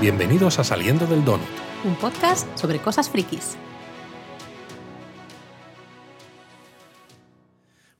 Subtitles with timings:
[0.00, 1.46] Bienvenidos a Saliendo del Donut.
[1.84, 3.58] Un podcast sobre cosas frikis.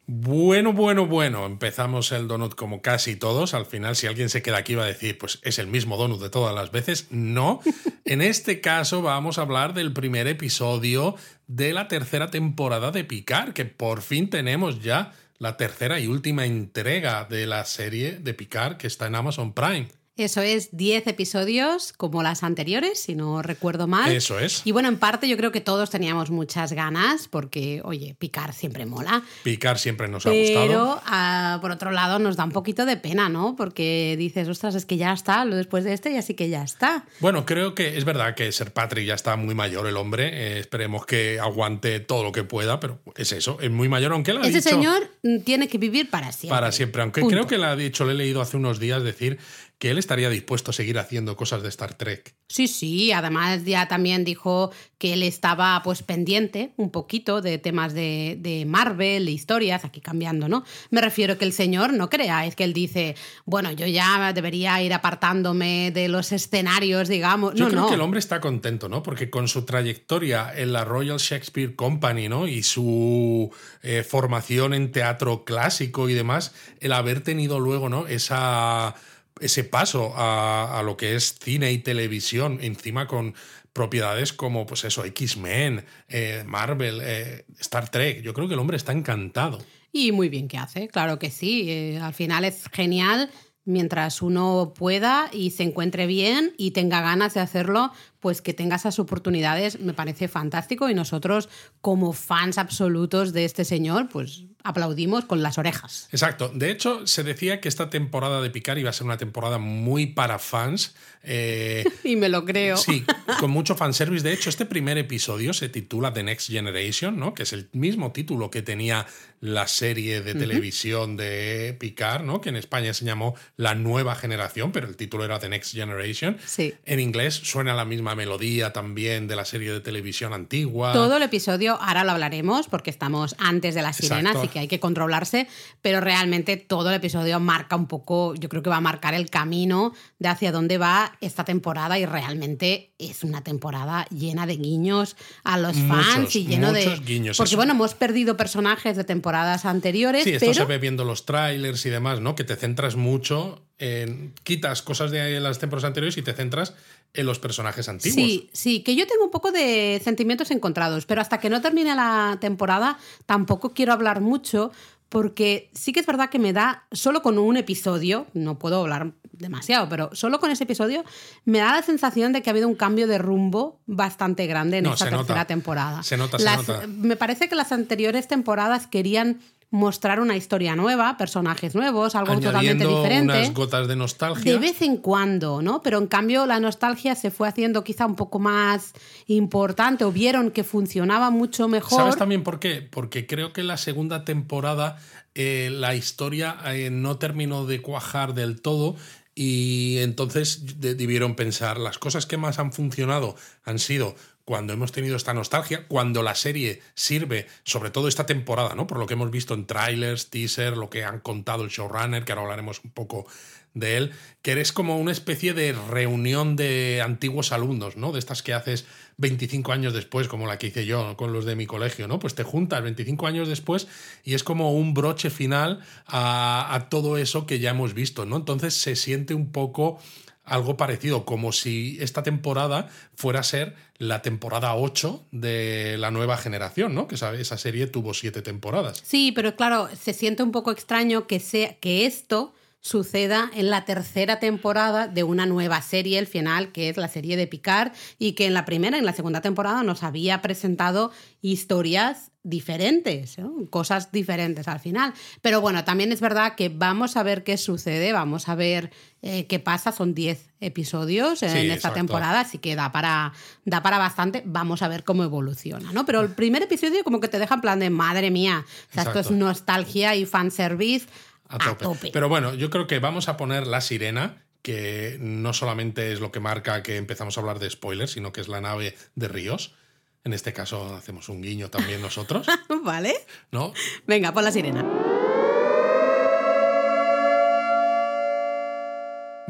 [0.06, 3.52] Bueno, bueno, bueno, empezamos el donut como casi todos.
[3.52, 6.22] Al final, si alguien se queda aquí va a decir, pues es el mismo donut
[6.22, 7.08] de todas las veces.
[7.10, 7.60] No,
[8.06, 11.16] en este caso vamos a hablar del primer episodio
[11.48, 16.46] de la tercera temporada de Picard, que por fin tenemos ya la tercera y última
[16.46, 19.99] entrega de la serie de Picard que está en Amazon Prime.
[20.16, 24.12] Eso es 10 episodios como las anteriores, si no recuerdo mal.
[24.12, 24.60] Eso es.
[24.66, 28.84] Y bueno, en parte yo creo que todos teníamos muchas ganas porque, oye, picar siempre
[28.84, 29.22] mola.
[29.44, 30.66] Picar siempre nos ha gustado.
[30.66, 33.56] Pero, ah, por otro lado, nos da un poquito de pena, ¿no?
[33.56, 36.64] Porque dices, ostras, es que ya está, lo después de este y así que ya
[36.64, 37.06] está.
[37.20, 40.28] Bueno, creo que es verdad que Ser Patrick ya está muy mayor el hombre.
[40.56, 44.32] Eh, esperemos que aguante todo lo que pueda, pero es eso, es muy mayor, aunque
[44.32, 45.08] él ha Ese dicho- señor
[45.46, 46.54] tiene que vivir para siempre.
[46.56, 47.34] Para siempre, aunque Punto.
[47.36, 49.38] creo que le ha dicho, le he leído hace unos días decir
[49.80, 52.34] que él estaría dispuesto a seguir haciendo cosas de Star Trek.
[52.48, 57.94] Sí, sí, además ya también dijo que él estaba pues pendiente un poquito de temas
[57.94, 60.64] de, de Marvel, de historias, aquí cambiando, ¿no?
[60.90, 64.92] Me refiero que el señor, no creáis que él dice, bueno, yo ya debería ir
[64.92, 67.54] apartándome de los escenarios, digamos.
[67.54, 67.88] Yo no, creo no.
[67.88, 69.02] que el hombre está contento, ¿no?
[69.02, 72.46] Porque con su trayectoria en la Royal Shakespeare Company, ¿no?
[72.46, 73.50] Y su
[73.82, 78.06] eh, formación en teatro clásico y demás, el haber tenido luego, ¿no?
[78.08, 78.94] Esa,
[79.40, 83.34] ese paso a, a lo que es cine y televisión, encima con
[83.72, 88.22] propiedades como, pues eso, X-Men, eh, Marvel, eh, Star Trek.
[88.22, 89.58] Yo creo que el hombre está encantado.
[89.92, 91.70] Y muy bien que hace, claro que sí.
[91.70, 93.30] eh, al final es genial
[93.64, 98.76] mientras uno pueda y se encuentre bien y tenga ganas de hacerlo, pues que tenga
[98.76, 101.48] esas oportunidades me parece fantástico y nosotros
[101.80, 106.08] como fans absolutos de este señor, pues aplaudimos con las orejas.
[106.12, 106.50] Exacto.
[106.54, 110.06] De hecho, se decía que esta temporada de Picard iba a ser una temporada muy
[110.06, 110.94] para fans.
[111.22, 112.76] eh, Y me lo creo.
[112.76, 113.04] Sí,
[113.38, 114.22] con mucho fanservice.
[114.22, 117.32] De hecho, este primer episodio se titula The Next Generation, ¿no?
[117.32, 119.06] Que es el mismo título que tenía
[119.40, 122.42] la serie de televisión de Picard, ¿no?
[122.42, 126.36] Que en España se llamó La Nueva Generación, pero el título era The Next Generation.
[126.44, 126.74] Sí.
[126.84, 130.92] En inglés suena la misma melodía también de la serie de televisión antigua.
[130.92, 134.40] Todo el episodio, ahora lo hablaremos porque estamos antes de la sirena, Exacto.
[134.40, 135.48] así que hay que controlarse,
[135.80, 139.30] pero realmente todo el episodio marca un poco, yo creo que va a marcar el
[139.30, 145.16] camino de hacia dónde va esta temporada y realmente es una temporada llena de guiños
[145.44, 146.96] a los fans y lleno de...
[147.04, 147.36] guiños.
[147.36, 150.54] Porque Eso- bueno, hemos perdido personajes de temporadas anteriores, Sí, esto pero...
[150.54, 152.34] se ve viendo los trailers y demás, ¿no?
[152.34, 154.34] Que te centras mucho en.
[154.44, 156.74] quitas cosas de las temporadas anteriores y te centras
[157.12, 158.14] en los personajes antiguos.
[158.14, 161.94] Sí, sí, que yo tengo un poco de sentimientos encontrados, pero hasta que no termine
[161.96, 164.70] la temporada tampoco quiero hablar mucho
[165.10, 169.12] porque sí que es verdad que me da, solo con un episodio, no puedo hablar
[169.32, 171.04] demasiado, pero solo con ese episodio
[171.44, 174.84] me da la sensación de que ha habido un cambio de rumbo bastante grande en
[174.84, 175.46] No, esta se tercera nota.
[175.46, 176.02] temporada.
[176.02, 176.86] Se nota, se Las- nota.
[176.86, 179.40] Me parece que las anteriores temporadas querían
[179.72, 183.32] mostrar una historia nueva, personajes nuevos, algo totalmente diferente.
[183.34, 184.52] unas gotas de nostalgia.
[184.52, 185.80] De vez en cuando, ¿no?
[185.80, 188.92] Pero en cambio la nostalgia se fue haciendo quizá un poco más
[189.26, 191.98] importante o vieron que funcionaba mucho mejor.
[192.00, 192.82] ¿Sabes también por qué?
[192.82, 194.98] Porque creo que la segunda temporada
[195.36, 198.96] eh, la historia eh, no terminó de cuajar del todo
[199.36, 204.16] y entonces de- debieron pensar, las cosas que más han funcionado han sido
[204.50, 208.88] cuando hemos tenido esta nostalgia, cuando la serie sirve, sobre todo esta temporada, ¿no?
[208.88, 212.32] Por lo que hemos visto en trailers, teaser, lo que han contado el showrunner, que
[212.32, 213.28] ahora hablaremos un poco
[213.74, 214.10] de él,
[214.42, 218.10] que eres como una especie de reunión de antiguos alumnos, ¿no?
[218.10, 218.86] De estas que haces
[219.18, 222.18] 25 años después, como la que hice yo con los de mi colegio, ¿no?
[222.18, 223.86] Pues te juntas 25 años después
[224.24, 225.78] y es como un broche final
[226.08, 228.34] a, a todo eso que ya hemos visto, ¿no?
[228.34, 230.00] Entonces se siente un poco
[230.44, 236.36] algo parecido, como si esta temporada fuera a ser la temporada 8 de la nueva
[236.36, 237.06] generación, ¿no?
[237.06, 239.02] Que esa, esa serie tuvo siete temporadas.
[239.04, 243.84] Sí, pero claro, se siente un poco extraño que, sea, que esto suceda en la
[243.84, 248.32] tercera temporada de una nueva serie, el final, que es la serie de Picard, y
[248.32, 251.12] que en la primera y en la segunda temporada nos había presentado
[251.42, 253.52] historias diferentes, ¿no?
[253.68, 255.12] cosas diferentes al final.
[255.42, 258.90] Pero bueno, también es verdad que vamos a ver qué sucede, vamos a ver
[259.20, 259.92] eh, qué pasa.
[259.92, 261.96] Son 10 episodios en Sí, esta exacto.
[261.96, 263.34] temporada, así que da para,
[263.66, 264.42] da para bastante.
[264.46, 266.06] Vamos a ver cómo evoluciona, ¿no?
[266.06, 269.02] Pero el primer episodio como que te deja en plan de madre mía, o sea,
[269.02, 271.06] esto es nostalgia y fanservice
[271.50, 272.10] A tope.
[272.12, 276.30] Pero bueno, yo creo que vamos a poner la sirena, que no solamente es lo
[276.30, 279.74] que marca que empezamos a hablar de spoilers, sino que es la nave de Ríos.
[280.22, 282.46] En este caso hacemos un guiño también nosotros,
[282.84, 283.14] ¿Vale?
[283.50, 283.72] ¿no?
[284.06, 284.84] Venga, pon la sirena.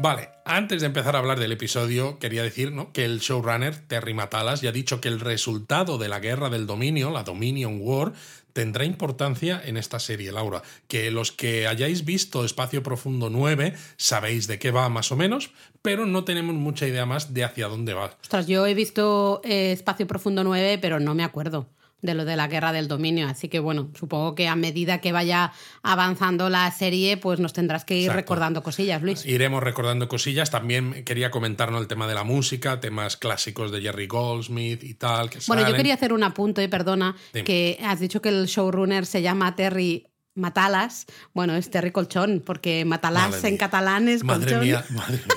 [0.03, 2.91] Vale, antes de empezar a hablar del episodio, quería decir ¿no?
[2.91, 6.65] que el showrunner Terry Matalas ya ha dicho que el resultado de la guerra del
[6.65, 8.13] dominio, la Dominion War,
[8.53, 10.61] tendrá importancia en esta serie, Laura.
[10.87, 15.51] Que los que hayáis visto Espacio Profundo 9 sabéis de qué va más o menos,
[15.81, 18.17] pero no tenemos mucha idea más de hacia dónde va.
[18.21, 21.67] Ostras, yo he visto eh, Espacio Profundo 9, pero no me acuerdo
[22.01, 23.27] de lo de la guerra del dominio.
[23.27, 25.51] Así que bueno, supongo que a medida que vaya
[25.83, 28.17] avanzando la serie, pues nos tendrás que ir Exacto.
[28.21, 29.25] recordando cosillas, Luis.
[29.25, 30.49] Iremos recordando cosillas.
[30.51, 35.29] También quería comentarnos el tema de la música, temas clásicos de Jerry Goldsmith y tal.
[35.29, 37.43] Que Bueno, yo quería hacer un apunte, perdona, Dime.
[37.43, 41.05] que has dicho que el showrunner se llama Terry Matalas.
[41.33, 43.59] Bueno, es Terry Colchón, porque Matalas Madre en mía.
[43.59, 44.61] catalán es Madre colchón.
[44.65, 45.35] mía, madre mía.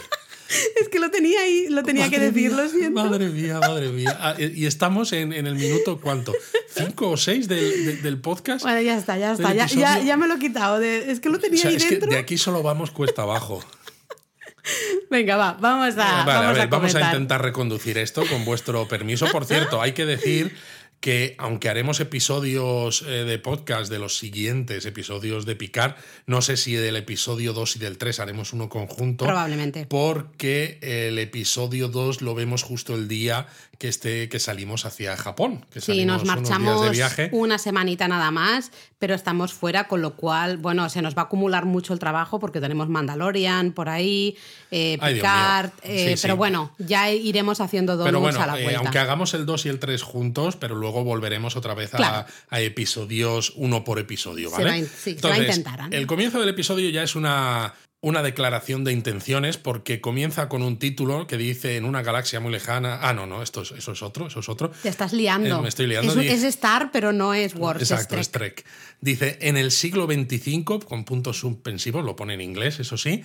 [0.81, 3.03] Es que lo tenía ahí, lo tenía que decir, mía, lo siento.
[3.05, 4.17] Madre mía, madre mía.
[4.21, 6.33] Ah, y estamos en, en el minuto, ¿cuánto?
[6.69, 8.63] ¿Cinco o seis del, de- del podcast?
[8.63, 9.55] Bueno, ya está, ya está.
[9.55, 10.07] Ya, ya, episodio.
[10.07, 10.79] ya me lo he quitado.
[10.79, 12.11] de- es que lo O tenía sea, ahí es que dentro.
[12.11, 13.65] de aquí solo vamos cuesta abajo.
[15.11, 18.87] Venga, va, vamos a, vale, a ver, a vamos a intentar reconducir esto con vuestro
[18.89, 19.27] permiso.
[19.31, 20.55] Por cierto, hay que decir
[21.05, 26.57] que aunque haremos episodios eh, de podcast de los siguientes episodios de Picar, no sé
[26.57, 29.27] si del episodio 2 y del 3 haremos uno conjunto.
[29.27, 29.85] Probablemente.
[29.85, 33.49] Porque el episodio 2 lo vemos justo el día
[33.79, 35.67] que, esté, que salimos hacia Japón.
[35.71, 37.29] Que Sí, nos marchamos de viaje.
[37.33, 41.25] una semanita nada más, pero estamos fuera, con lo cual, bueno, se nos va a
[41.27, 44.37] acumular mucho el trabajo porque tenemos Mandalorian por ahí,
[44.71, 48.63] eh, Ay, Picard, eh, Sí, pero bueno, ya iremos haciendo Pero bueno, a la eh,
[48.63, 48.81] vuelta.
[48.81, 52.27] aunque hagamos el 2 y el 3 juntos, pero luego volveremos otra vez a, Claro.
[52.51, 54.67] a episodios uno por episodio, Se ¿vale?
[54.67, 55.81] va a in- sí, se va a intentar.
[55.91, 60.79] El comienzo del episodio ya es una, una declaración de intenciones porque comienza con un
[60.79, 62.99] título que dice en una galaxia muy lejana.
[63.01, 64.71] Ah, no, no, esto es, eso es otro, eso es otro.
[64.83, 65.59] Te estás liando.
[65.59, 66.13] Eh, me estoy liando.
[66.13, 67.81] Es, un- Di- es Star, pero no es Wars.
[67.83, 68.21] es Exacto, Trek.
[68.21, 68.65] es Trek.
[69.01, 73.23] Dice, en el siglo XXV, con puntos suspensivos, lo pone en inglés, eso sí,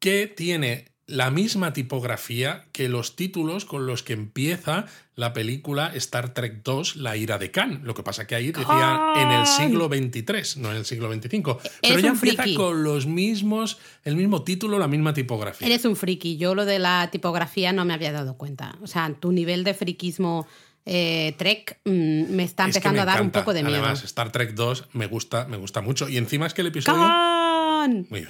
[0.00, 4.84] que tiene la misma tipografía que los títulos con los que empieza
[5.14, 7.80] la película Star Trek 2, La ira de Khan.
[7.82, 11.56] Lo que pasa que ahí decía en el siglo XXIII, no en el siglo XXV.
[11.80, 12.54] Pero ya empieza friki.
[12.54, 15.66] con los mismos, el mismo título, la misma tipografía.
[15.66, 16.36] Eres un friki.
[16.36, 18.76] Yo lo de la tipografía no me había dado cuenta.
[18.82, 20.46] O sea, tu nivel de friquismo
[20.84, 23.78] eh, Trek mm, me está Es que empezando me a dar un poco de miedo.
[23.78, 26.06] Además, Star Trek 2 me gusta, me gusta mucho.
[26.06, 27.47] Y encima es que el episodio...
[28.10, 28.26] Uy,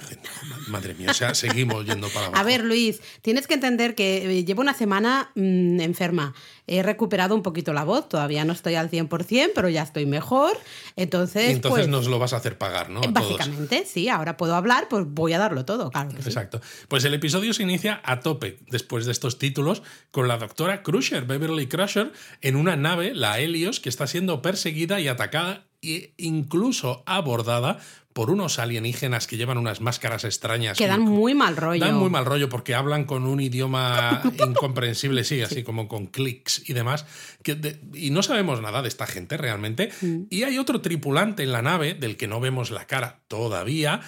[0.67, 2.41] Madre mía, o sea, seguimos yendo para abajo.
[2.41, 6.33] A ver, Luis, tienes que entender que eh, llevo una semana mm, enferma.
[6.67, 10.57] He recuperado un poquito la voz, todavía no estoy al 100%, pero ya estoy mejor.
[10.95, 12.99] Entonces, Y entonces pues, nos lo vas a hacer pagar, ¿no?
[12.99, 13.13] A todos.
[13.13, 16.29] básicamente, sí, ahora puedo hablar, pues voy a darlo todo, claro que sí.
[16.29, 16.61] Exacto.
[16.87, 21.25] Pues el episodio se inicia a tope después de estos títulos con la doctora Crusher,
[21.25, 22.11] Beverly Crusher,
[22.41, 27.79] en una nave, la Helios, que está siendo perseguida y atacada e incluso abordada
[28.13, 30.77] por unos alienígenas que llevan unas máscaras extrañas.
[30.77, 31.85] Que dan muy mal rollo.
[31.85, 36.67] Dan muy mal rollo porque hablan con un idioma incomprensible, sí, así como con clics
[36.67, 37.05] y demás.
[37.43, 39.91] que de- y no sabemos nada de esta gente realmente.
[40.01, 40.23] Mm.
[40.29, 44.01] Y hay otro tripulante en la nave, del que no vemos la cara todavía,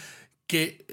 [0.47, 0.85] que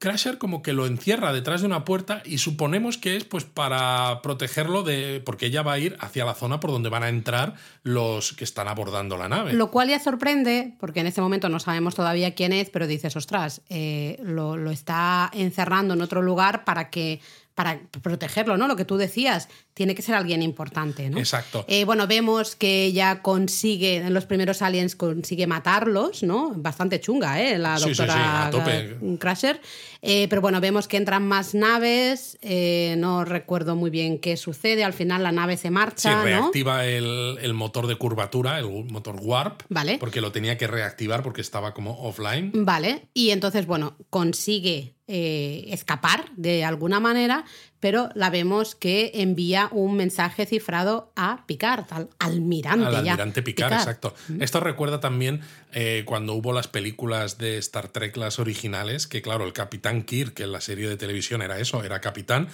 [0.00, 4.20] Crasher como que lo encierra detrás de una puerta y suponemos que es pues para
[4.22, 5.22] protegerlo de.
[5.24, 8.44] porque ella va a ir hacia la zona por donde van a entrar los que
[8.44, 9.52] están abordando la nave.
[9.52, 13.14] Lo cual ya sorprende, porque en este momento no sabemos todavía quién es, pero dices,
[13.14, 17.20] ostras, eh, lo, lo está encerrando en otro lugar para que
[17.54, 18.66] para protegerlo, ¿no?
[18.66, 21.18] Lo que tú decías, tiene que ser alguien importante, ¿no?
[21.18, 21.64] Exacto.
[21.68, 26.50] Eh, bueno, vemos que ella consigue, en los primeros aliens consigue matarlos, ¿no?
[26.56, 27.56] Bastante chunga, ¿eh?
[27.58, 28.96] La Sí, sí, sí, doctora a tope.
[29.20, 29.60] Crusher.
[30.02, 34.82] Eh, pero bueno, vemos que entran más naves, eh, no recuerdo muy bien qué sucede,
[34.82, 36.22] al final la nave se Sí, marcha, ¿no?
[36.24, 39.62] reactiva el, el motor de curvatura, el motor Warp.
[39.68, 39.98] Vale.
[39.98, 42.52] Porque lo tenía que reactivar porque estaba como offline.
[42.54, 47.44] Vale, y entonces, bueno, consigue eh, escapar de alguna manera,
[47.80, 52.86] pero la vemos que envía un mensaje cifrado a Picard, al almirante.
[52.86, 52.98] Al ya.
[52.98, 54.14] almirante Picard, exacto.
[54.38, 55.40] Esto recuerda también
[55.72, 60.34] eh, cuando hubo las películas de Star Trek, las originales, que claro, el capitán Kirk,
[60.34, 62.46] que en la serie de televisión era eso, era capitán,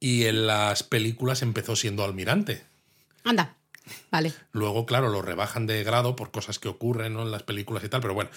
[0.00, 2.62] y en las películas empezó siendo almirante.
[3.22, 3.56] Anda,
[4.10, 4.32] vale.
[4.52, 8.00] Luego, claro, lo rebajan de grado por cosas que ocurren en las películas y tal,
[8.00, 8.30] pero bueno.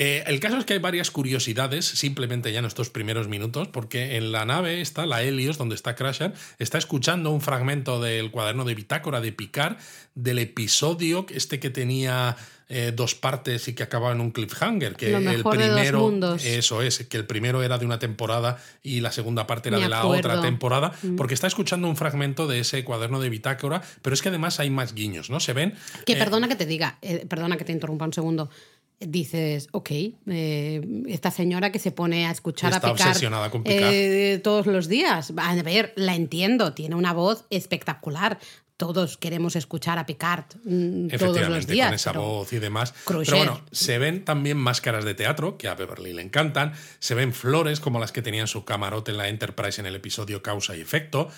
[0.00, 4.16] Eh, el caso es que hay varias curiosidades, simplemente ya en estos primeros minutos, porque
[4.16, 8.64] en la nave está la Helios, donde está Crusher, está escuchando un fragmento del cuaderno
[8.64, 9.76] de bitácora de Picard,
[10.14, 12.36] del episodio este que tenía
[12.70, 15.80] eh, dos partes y que acababa en un cliffhanger, que Lo el mejor de dos
[15.80, 19.78] primero, eso es, que el primero era de una temporada y la segunda parte era
[19.78, 20.28] Me de la acuerdo.
[20.28, 24.28] otra temporada, porque está escuchando un fragmento de ese cuaderno de bitácora, pero es que
[24.28, 25.40] además hay más guiños, ¿no?
[25.40, 25.74] Se ven
[26.04, 28.50] Que eh, perdona que te diga, eh, perdona que te interrumpa un segundo.
[29.00, 29.90] Dices, ok,
[30.26, 33.92] eh, esta señora que se pone a escuchar Está a Picard, obsesionada con Picard.
[33.92, 35.32] eh, todos los días.
[35.36, 38.38] A ver, la entiendo, tiene una voz espectacular.
[38.76, 41.88] Todos queremos escuchar a Picard mm, todos los Efectivamente, días.
[41.88, 42.94] con esa pero- voz y demás.
[43.04, 43.34] Crusher.
[43.34, 46.74] Pero bueno, se ven también máscaras de teatro, que a Beverly le encantan.
[47.00, 49.96] Se ven flores como las que tenía en su camarote en la Enterprise en el
[49.96, 51.28] episodio Causa y Efecto.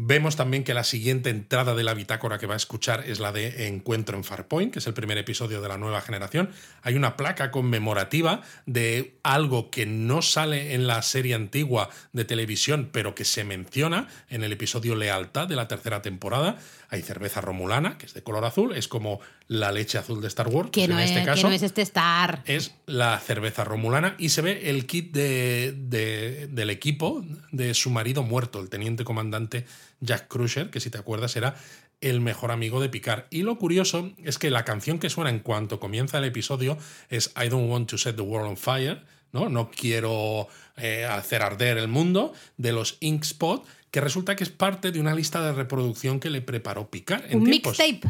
[0.00, 3.32] Vemos también que la siguiente entrada de la bitácora que va a escuchar es la
[3.32, 6.50] de Encuentro en Farpoint, que es el primer episodio de la nueva generación.
[6.82, 12.90] Hay una placa conmemorativa de algo que no sale en la serie antigua de televisión,
[12.92, 16.58] pero que se menciona en el episodio Lealtad de la tercera temporada.
[16.90, 20.48] Hay cerveza romulana, que es de color azul, es como la leche azul de Star
[20.48, 20.70] Wars.
[20.70, 22.42] que, pues no en es, este que caso no es este Star.
[22.46, 27.90] es la cerveza romulana y se ve el kit de, de- del equipo de su
[27.90, 29.66] marido muerto, el teniente comandante
[30.00, 31.56] Jack Crusher, que si te acuerdas era
[32.00, 33.24] el mejor amigo de Picard.
[33.28, 36.78] Y lo curioso es que la canción que suena en cuanto comienza el episodio
[37.10, 39.02] es I don't want to set the world on fire,
[39.32, 39.48] ¿no?
[39.50, 44.50] No quiero eh, hacer arder el mundo, de los Ink Spot, que resulta que es
[44.50, 47.24] parte de una lista de reproducción que le preparó Picard.
[47.30, 48.00] En Un mixtape.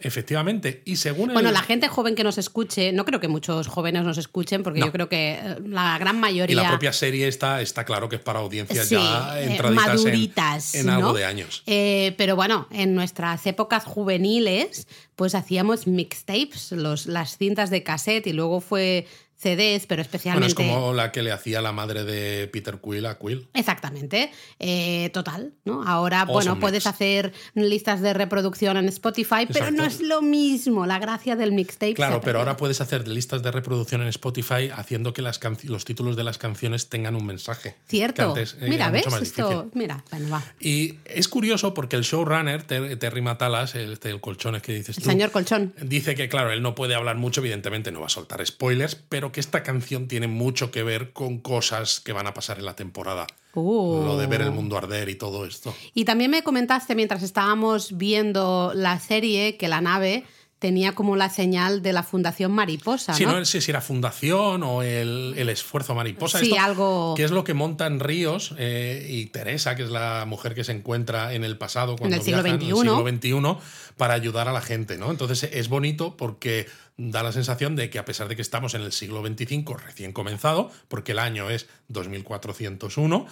[0.00, 0.80] Efectivamente.
[0.84, 4.04] Y según Bueno, el- la gente joven que nos escuche, no creo que muchos jóvenes
[4.04, 4.86] nos escuchen, porque No.
[4.86, 6.52] yo creo que eh, la gran mayoría.
[6.52, 9.86] Y la propia serie está, está claro que es para audiencias Sí, ya eh, entraditas
[9.88, 11.14] en- maduritas, en, algo ¿no?
[11.14, 11.64] de años.
[11.66, 18.28] Eh, pero bueno, en nuestras épocas juveniles, pues hacíamos mixtapes, los, las cintas de cassette
[18.28, 19.06] y luego fue
[19.40, 20.54] CDs, pero Bueno, es especialmente.
[20.54, 23.48] como la que le hacía la madre de Peter Quill a Quill.
[23.54, 25.82] Exactamente, eh, total, ¿no?
[25.86, 26.60] Ahora, Awesome bueno, mix.
[26.60, 31.52] puedes hacer listas de reproducción en Spotify, pero no es lo mismo, la gracia del
[31.52, 31.94] mixtape.
[31.94, 36.16] Claro, pero ahora puedes hacer listas de reproducción en Spotify haciendo que las los títulos
[36.16, 37.76] de las canciones tengan un mensaje.
[37.88, 38.28] Cierto.
[38.30, 39.06] antes, eh, Mira, ¿ves?
[39.22, 40.42] Esto, mira, bueno, va.
[40.58, 44.96] Y es curioso porque el showrunner, Ter- Terry Matalas, el, este, el colchones que dices
[44.98, 45.74] El tú, señor Colchón.
[45.80, 49.27] dice que, claro, él no puede hablar mucho, evidentemente no va a soltar spoilers, pero
[49.32, 52.74] que esta canción tiene mucho que ver con cosas que van a pasar en la
[52.76, 53.26] temporada.
[53.54, 54.04] Uh.
[54.04, 55.74] Lo de ver el mundo arder y todo esto.
[55.94, 60.24] Y también me comentaste mientras estábamos viendo la serie que la nave
[60.58, 63.38] tenía como la señal de la Fundación Mariposa, Sí, ¿no?
[63.38, 66.40] no sé si era Fundación o el, el Esfuerzo Mariposa.
[66.40, 70.24] Sí, esto, algo- Que es lo que montan Ríos eh, y Teresa, que es la
[70.26, 72.70] mujer que se encuentra en el pasado cuando el siglo viajan, XXI.
[72.70, 73.64] en el siglo XXI
[73.98, 75.10] para ayudar a la gente, ¿no?
[75.10, 78.80] Entonces es bonito porque da la sensación de que a pesar de que estamos en
[78.80, 83.26] el siglo XXV recién comenzado, porque el año es 2401,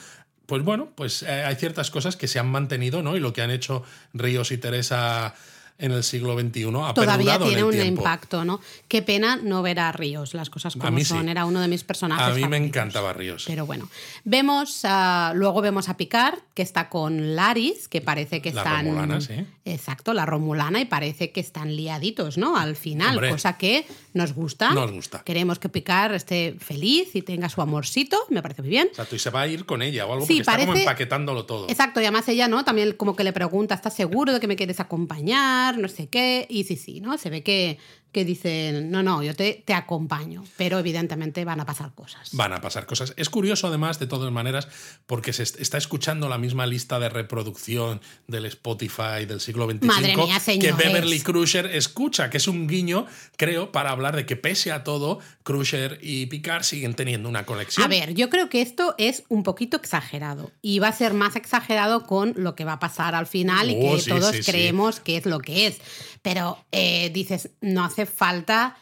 [0.45, 3.17] pues bueno, pues eh, hay ciertas cosas que se han mantenido, ¿no?
[3.17, 3.83] Y lo que han hecho
[4.13, 5.35] Ríos y Teresa
[5.79, 8.01] en el siglo XXI ha Todavía tiene en el un tiempo.
[8.03, 8.61] impacto, ¿no?
[8.89, 11.11] Qué pena no ver a Ríos, las cosas como mí sí.
[11.11, 11.29] son.
[11.29, 12.27] Era uno de mis personajes.
[12.27, 13.45] A mí me encantaba Ríos.
[13.47, 13.89] Pero bueno,
[14.25, 18.87] vemos, ah, luego vemos a Picard, que está con Laris, que parece que La están...
[18.87, 19.35] Romulana, sí.
[19.65, 22.57] Exacto, la Romulana, y parece que están liaditos, ¿no?
[22.57, 23.31] Al final, Hombre.
[23.31, 24.71] cosa que nos gusta.
[24.71, 25.23] Nos gusta.
[25.25, 28.87] Queremos que Picard esté feliz y tenga su amorcito, me parece muy bien.
[28.89, 30.83] Exacto, y se va a ir con ella o algo Sí, porque está como parece-
[30.85, 31.69] empaquetándolo todo.
[31.69, 32.65] Exacto, y además ella, ¿no?
[32.65, 35.66] También como que le pregunta, ¿estás seguro de que me quieres acompañar?
[35.73, 36.47] No sé qué.
[36.49, 37.19] Y sí, sí, ¿no?
[37.19, 37.79] Se ve que,
[38.13, 40.45] que dicen, no, no, yo te, te acompaño.
[40.57, 42.31] Pero evidentemente van a pasar cosas.
[42.33, 43.13] Van a pasar cosas.
[43.17, 44.69] Es curioso, además, de todas maneras,
[45.07, 49.85] porque se est- está escuchando la misma lista de reproducción del Spotify del siglo XXV
[49.87, 50.73] Madre mía, que.
[50.73, 55.19] Beverly Crusher escucha, que es un guiño, creo, para hablar de que pese a todo,
[55.43, 57.85] Crusher y Picard siguen teniendo una conexión.
[57.85, 61.37] A ver, yo creo que esto es un poquito exagerado y va a ser más
[61.37, 64.43] exagerado con lo que va a pasar al final y Oh, que sí, todos sí,
[64.43, 64.51] sí.
[64.51, 65.79] creemos que es lo que es.
[66.23, 68.77] Pero eh, dices, no hace falta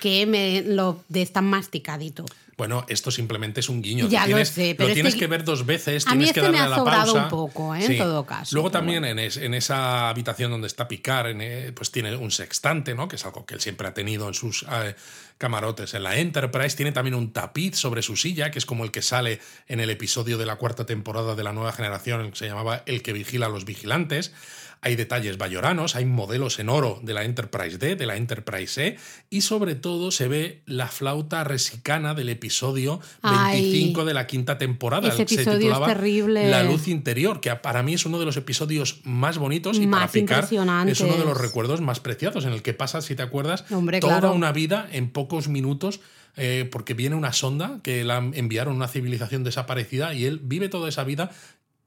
[0.00, 2.24] que me lo des tan masticadito.
[2.56, 4.08] Bueno, esto simplemente es un guiño.
[4.08, 6.28] Ya lo tienes, sé, pero lo tienes este- que ver dos veces, A mí tienes
[6.30, 7.24] este que me darle ha a la pausa.
[7.24, 7.84] un poco, ¿eh?
[7.84, 11.42] En todo caso, Luego pero también en, es- en esa habitación donde está Picard, en,
[11.42, 13.08] eh, pues tiene un sextante, ¿no?
[13.08, 14.94] Que es algo que él siempre ha tenido en sus eh,
[15.36, 15.92] camarotes.
[15.92, 19.02] En la Enterprise tiene también un tapiz sobre su silla, que es como el que
[19.02, 22.46] sale en el episodio de la cuarta temporada de la nueva generación, el que se
[22.46, 24.32] llamaba El que vigila a los vigilantes.
[24.80, 28.96] Hay detalles bayoranos, hay modelos en oro de la Enterprise D, de la Enterprise E,
[29.30, 33.62] y sobre todo se ve la flauta resicana del episodio Ay.
[33.62, 35.08] 25 de la quinta temporada.
[35.08, 36.50] Ese Se episodio es titulaba terrible.
[36.50, 40.02] La luz interior, que para mí es uno de los episodios más bonitos y para
[40.02, 40.44] Más Picard
[40.88, 44.00] es uno de los recuerdos más preciados, en el que pasa, si te acuerdas, Hombre,
[44.00, 44.34] toda claro.
[44.34, 46.00] una vida en pocos minutos.
[46.38, 50.68] eh, porque viene una sonda que la enviaron a una civilización desaparecida y él vive
[50.68, 51.30] toda esa vida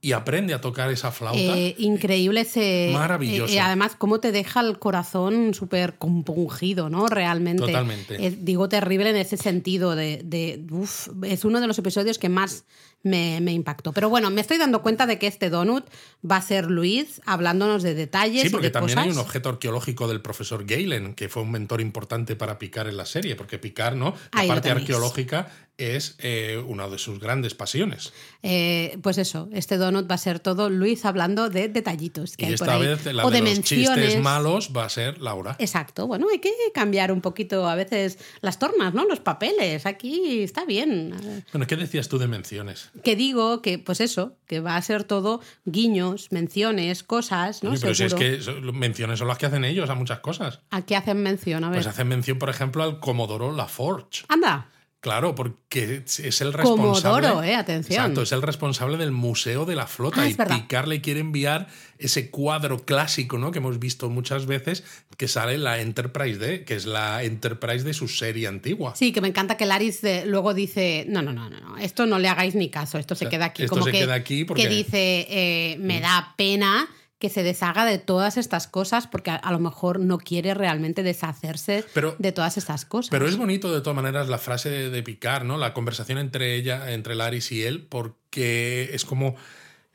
[0.01, 1.39] y aprende a tocar esa flauta.
[1.39, 2.91] Eh, increíble ese.
[2.93, 3.51] Maravilloso.
[3.53, 7.07] eh, eh, además, cómo te deja el corazón súper compungido, ¿no?
[7.07, 7.63] Realmente.
[7.63, 8.25] Totalmente.
[8.25, 10.21] Es- digo terrible en ese sentido de.
[10.23, 12.63] de uf, es uno de los episodios que más
[13.03, 13.91] me, me, impactó.
[13.91, 15.85] Pero bueno, me estoy dando cuenta de que este donut
[16.29, 18.43] va a ser Luis hablándonos de detalles.
[18.43, 19.07] Sí, porque y de también cosas.
[19.07, 22.97] hay un objeto arqueológico del profesor Galen, que fue un mentor importante para Picard en
[22.97, 24.15] la serie, porque Picard, ¿no?
[24.33, 25.47] La Ahí parte arqueológica
[25.79, 28.13] es eh, una de sus grandes pasiones.
[28.43, 32.47] Eh, pues eso, este donut va a ser todo Luis hablando de detallitos que y
[32.49, 32.87] hay esta por ahí.
[32.87, 35.55] vez la o de, de, los chistes malos va a ser Laura.
[35.59, 39.05] Exacto, bueno, hay que cambiar un poquito a veces las tornas, ¿no?
[39.05, 41.43] Los papeles, aquí está bien.
[41.51, 42.89] Bueno, ¿qué decías tú de menciones?
[43.03, 47.71] Que digo que, pues eso, que va a ser todo guiños, menciones, cosas, ¿no?
[47.71, 48.71] Oye, pero si es Seguro.
[48.71, 50.59] que menciones son las que hacen ellos a muchas cosas.
[50.71, 51.63] ¿A qué hacen mención?
[51.63, 51.77] A ver.
[51.77, 54.23] Pues hacen mención, por ejemplo, al Comodoro Laforge.
[54.27, 54.67] Anda,
[55.01, 57.27] Claro, porque es el responsable.
[57.29, 57.99] Comodoro, eh, atención.
[58.01, 60.23] Exacto, es el responsable del Museo de la Flota.
[60.23, 60.33] Ah, y.
[60.33, 61.67] Picard le quiere enviar
[61.99, 63.51] ese cuadro clásico, ¿no?
[63.51, 64.83] Que hemos visto muchas veces,
[65.15, 68.93] que sale en la Enterprise D, que es la Enterprise de su serie antigua.
[68.97, 72.05] sí, que me encanta que Laris de- luego dice, no, no, no, no, no, esto
[72.05, 73.63] no le hagáis ni caso, esto se sea, queda aquí.
[73.63, 77.43] esto Como se que, queda aquí porque- que dice, eh, me da pena que se
[77.43, 82.15] deshaga de todas estas cosas porque a, a lo mejor no quiere realmente deshacerse Pero-
[82.17, 83.09] de todas estas cosas.
[83.11, 85.57] Pero es bonito de todas maneras la frase de, de Picard, ¿no?
[85.57, 89.35] La conversación entre ella, entre Laris y él, porque es como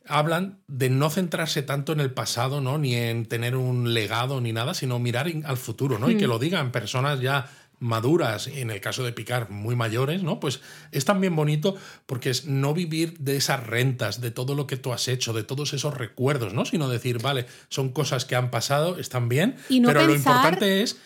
[0.07, 2.77] hablan de no centrarse tanto en el pasado, ¿no?
[2.77, 6.11] Ni en tener un legado ni nada, sino mirar al futuro, ¿no?
[6.11, 10.41] Y que lo digan personas ya maduras, en el caso de Picard muy mayores, ¿no?
[10.41, 10.61] Pues
[10.93, 11.77] es también bonito
[12.07, 15.45] porque es no vivir de esas rentas, de todo lo que tú has hecho, de
[15.45, 16.65] todos esos recuerdos, ¿no?
[16.65, 20.83] Sino decir, vale, son cosas que han pasado, están bien, Y no pero lo importante
[20.83, 20.97] es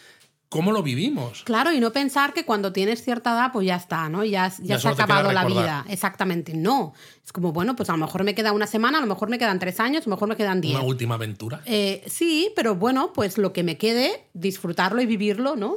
[0.48, 1.42] cómo lo vivimos.
[1.44, 4.24] Claro, y no pensar que cuando tienes cierta edad, pues ya está, ¿no?
[4.24, 5.84] Ya, ya, Ya se ha acabado la vida.
[5.88, 6.94] Exactamente, no.
[7.24, 9.38] Es como, bueno, pues a lo mejor me queda una semana, a lo mejor me
[9.38, 10.74] quedan tres años, a lo mejor me quedan diez.
[10.74, 11.60] Una última aventura.
[11.66, 15.76] Eh, sí, pero bueno, pues lo que me quede, disfrutarlo y vivirlo, ¿no?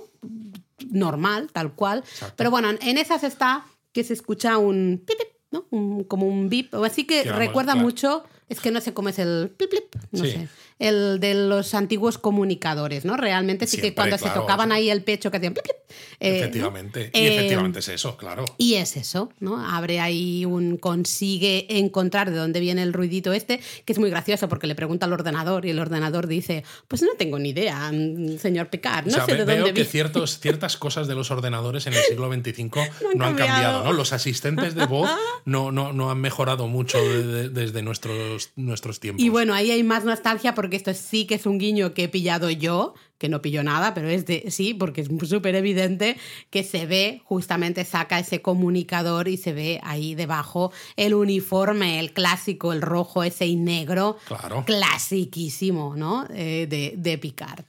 [0.92, 2.04] Normal, tal cual.
[2.36, 5.66] Pero bueno, en esas está que se escucha un pip, pip, ¿no?
[5.70, 7.86] Un- como un bip, así que Que vamos, recuerda claro.
[7.86, 10.32] mucho, es que no sé cómo es el plip, plip, no Sí.
[10.32, 10.48] sé.
[10.82, 13.16] El de los antiguos comunicadores, ¿no?
[13.18, 15.78] Realmente sí que cuando se tocaban ahí el pecho que hacían plip, plip,
[16.20, 16.36] eh, ¿no?
[16.38, 17.12] efectivamente.
[17.14, 18.46] Y Eh, efectivamente es eso, claro.
[18.58, 19.64] y es eso, ¿no?
[19.64, 20.78] Abre ahí un.
[20.78, 25.06] consigue encontrar de dónde viene el ruidito este, que es muy gracioso porque le pregunta
[25.06, 29.12] al ordenador y el ordenador dice: Pues no tengo ni idea, mm, señor Picard, no
[29.12, 29.90] O sea, sé ve- de veo dónde que viene.
[29.90, 32.72] ciertos, ciertas cosas de los ordenadores en el siglo XXV
[33.16, 33.38] no han han, cambiado.
[33.38, 33.84] cambiado.
[33.84, 33.94] ¿no?
[33.94, 35.10] Los asistentes de voz
[35.46, 39.24] no, no, no han mejorado mucho de- de- desde nuestros, nuestros tiempos.
[39.24, 42.10] Y bueno, ahí hay más nostalgia porque esto sí que es un guiño que he
[42.10, 46.18] pillado yo, que no pillo nada, pero es de sí, porque es súper evidente
[46.50, 52.14] que se ve, justamente saca ese comunicador y se ve ahí debajo el uniforme, el
[52.14, 54.64] clásico, el rojo, ese y negro, Claro.
[54.66, 56.26] clasiquísimo, ¿no?
[56.34, 57.66] Eh, de, de Picard.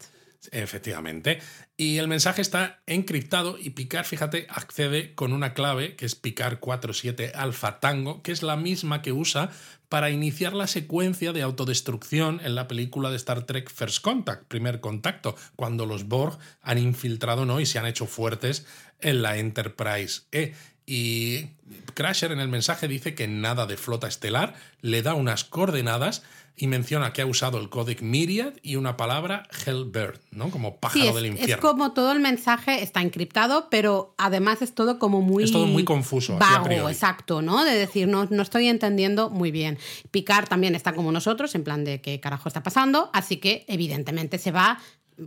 [0.51, 1.39] Efectivamente.
[1.83, 6.61] Y el mensaje está encriptado y Picard, fíjate, accede con una clave que es Picard
[6.61, 9.51] 47 Alpha Tango, que es la misma que usa
[9.89, 14.79] para iniciar la secuencia de autodestrucción en la película de Star Trek First Contact, primer
[14.79, 17.59] contacto, cuando los Borg han infiltrado ¿no?
[17.59, 18.65] y se han hecho fuertes
[19.01, 20.55] en la Enterprise E.
[20.87, 21.49] Y
[21.95, 26.23] Crusher en el mensaje dice que nada de flota estelar, le da unas coordenadas
[26.57, 30.51] y menciona que ha usado el códec Myriad y una palabra Hellbird, ¿no?
[30.51, 31.63] Como pájaro Sí, es, del es infierno.
[31.63, 35.45] como todo el mensaje está encriptado, pero además es todo como muy.
[35.45, 37.65] Es todo muy confuso, Vago, exacto, ¿no?
[37.65, 39.79] De decir, no, no estoy entendiendo muy bien.
[40.11, 44.39] Picard también está como nosotros, en plan de qué carajo está pasando, así que evidentemente
[44.39, 44.79] se va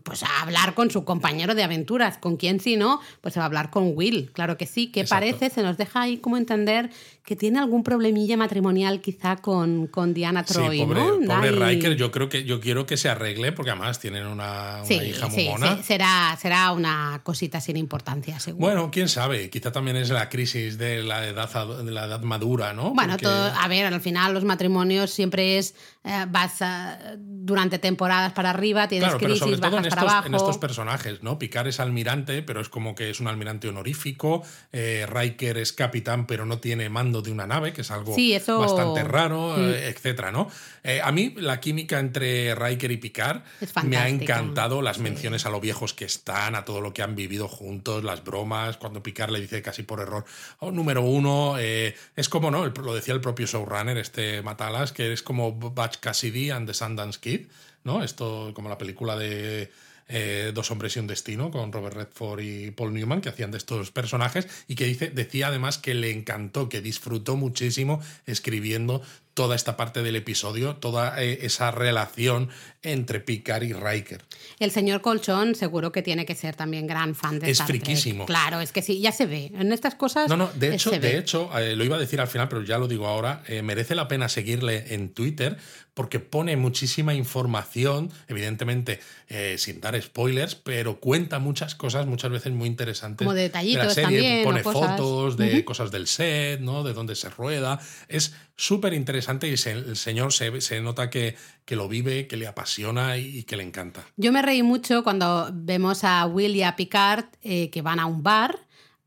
[0.04, 2.17] pues a hablar con su compañero de aventuras.
[2.17, 3.00] ¿Con quién si no?
[3.21, 5.26] Pues se va a hablar con Will, claro que sí, que Exacto.
[5.26, 6.89] parece, se nos deja ahí como entender
[7.24, 11.36] que tiene algún problemilla matrimonial quizá con, con Diana Troy, sí, pobre, ¿no?
[11.36, 14.86] pobre Riker, yo creo que yo quiero que se arregle porque además tienen una, una
[14.86, 15.82] Sí, hija muy sí, mona.
[15.82, 18.65] será, será una cosita sin importancia, seguro.
[18.67, 22.21] Bueno, quién sabe, quizá también es la crisis de la edad, ad- de la edad
[22.21, 22.93] madura, ¿no?
[22.93, 27.80] Bueno, Porque- todo, a ver, al final los matrimonios siempre es eh, vas a- durante
[27.80, 30.28] temporadas para arriba, tienes Claro, crisis, bajas en estos, abajo.
[30.28, 31.39] en estos personajes, ¿no?
[31.39, 34.43] Picard es almirante, pero es como que es un almirante honorífico.
[34.71, 38.34] eh, Riker es capitán, pero no tiene mando de una nave, que es algo Sí,
[38.34, 39.69] eso- bastante raro, Mm.
[39.69, 40.50] eh, etcétera, ¿no?
[40.88, 43.41] Eh, a mí la química entre Riker y Picard
[43.86, 47.15] me ha encantado las menciones a lo viejos que están, a todo lo que han
[47.15, 50.26] vivido juntos, las bromas, cuando Picard le dice casi por error,
[50.60, 52.67] "Oh, número uno, eh, es como, ¿no?
[52.67, 57.19] Lo decía el propio showrunner, este Matalas, que es como Batch Cassidy and the Sundance
[57.19, 57.48] Kid,
[57.84, 58.04] ¿no?
[58.04, 59.71] Esto como la película de
[60.08, 63.58] eh, Dos hombres y un destino, con Robert Redford y Paul Newman, que hacían de
[63.58, 69.02] estos personajes, y que dice, decía además que le encantó, que disfrutó muchísimo escribiendo
[69.36, 72.50] toda esta parte del episodio, toda eh, esa relación
[72.82, 74.24] entre Picard y Riker.
[74.60, 77.82] El señor Colchón seguro que tiene que ser también gran fan de Es Star Trek.
[77.84, 78.26] friquísimo.
[78.26, 79.52] Claro, es que sí, ya se ve.
[79.54, 80.30] En estas cosas.
[80.30, 82.63] No, no, de eh, hecho, de hecho eh, lo iba a decir al final, pero
[82.63, 85.58] ya lo digo ahora, eh, merece la pena seguirle en Twitter
[85.95, 92.52] porque pone muchísima información, evidentemente eh, sin dar spoilers, pero cuenta muchas cosas muchas veces
[92.52, 93.26] muy interesantes.
[93.26, 94.04] Como de la detallitos serie.
[94.04, 96.84] también, Pone fotos de cosas del set, ¿no?
[96.84, 97.80] De dónde se rueda.
[98.10, 101.36] Es súper interesante y se- el señor se, se nota que,
[101.66, 104.04] que lo vive, que le apasiona y, y que le encanta.
[104.18, 108.06] Yo me reí mucho cuando vemos a Will y a Picard eh, que van a
[108.06, 108.60] un bar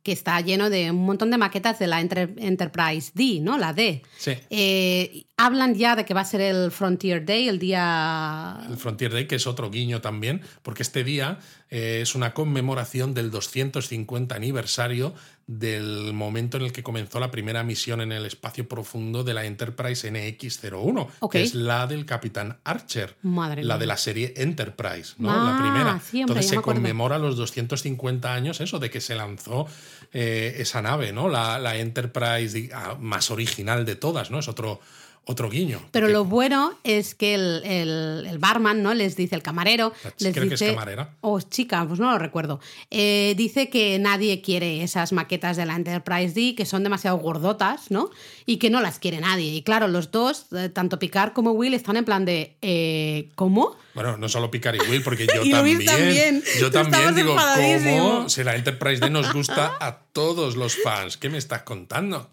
[0.03, 3.59] que está lleno de un montón de maquetas de la Enter- Enterprise D, ¿no?
[3.59, 4.03] La D.
[4.17, 4.33] Sí.
[4.49, 8.59] Eh, hablan ya de que va a ser el Frontier Day, el día...
[8.71, 13.13] El Frontier Day, que es otro guiño también, porque este día eh, es una conmemoración
[13.13, 15.15] del 250 aniversario
[15.49, 19.47] del momento en el que comenzó la primera misión en el espacio profundo de la
[19.47, 21.33] Enterprise NX-01, Ok.
[21.33, 23.81] que es la del Capitán Archer, Madre la mía.
[23.81, 25.31] de la serie Enterprise, ¿no?
[25.31, 26.01] Ah, la primera.
[26.01, 29.67] sí, hombre, Entonces se conmemora los 250 años eso de que se lanzó
[30.13, 31.31] eh, esa nave, ¿no?
[31.31, 34.41] La, la Enterprise ah, más original de todas, ¿no?
[34.41, 34.81] Es otro,
[35.29, 35.81] otro guiño.
[35.93, 38.95] Pero lo bueno es que el, el- el barman, ¿no?
[38.95, 40.73] Les dice, el camarero, les creo que es dice...
[40.75, 41.11] camarera.
[41.21, 42.61] O chica, pues no lo recuerdo.
[42.91, 47.91] Eh, dice que nadie quiere esas maquetas de la Enterprise D, que son demasiado gordotas,
[47.91, 48.11] ¿no?
[48.47, 49.55] Y que no las quiere nadie.
[49.55, 53.77] Y claro, los dos, eh, tanto Picard como Will, están en plan de, eh, ¿cómo?
[53.95, 56.43] Bueno, no solo Picard y Will, porque yo Y también, también.
[56.59, 57.37] yo también digo.
[57.37, 58.29] ¿cómo?
[58.29, 62.31] Si la Enterprise D nos gusta a todos los fans, ¿qué me estás contando?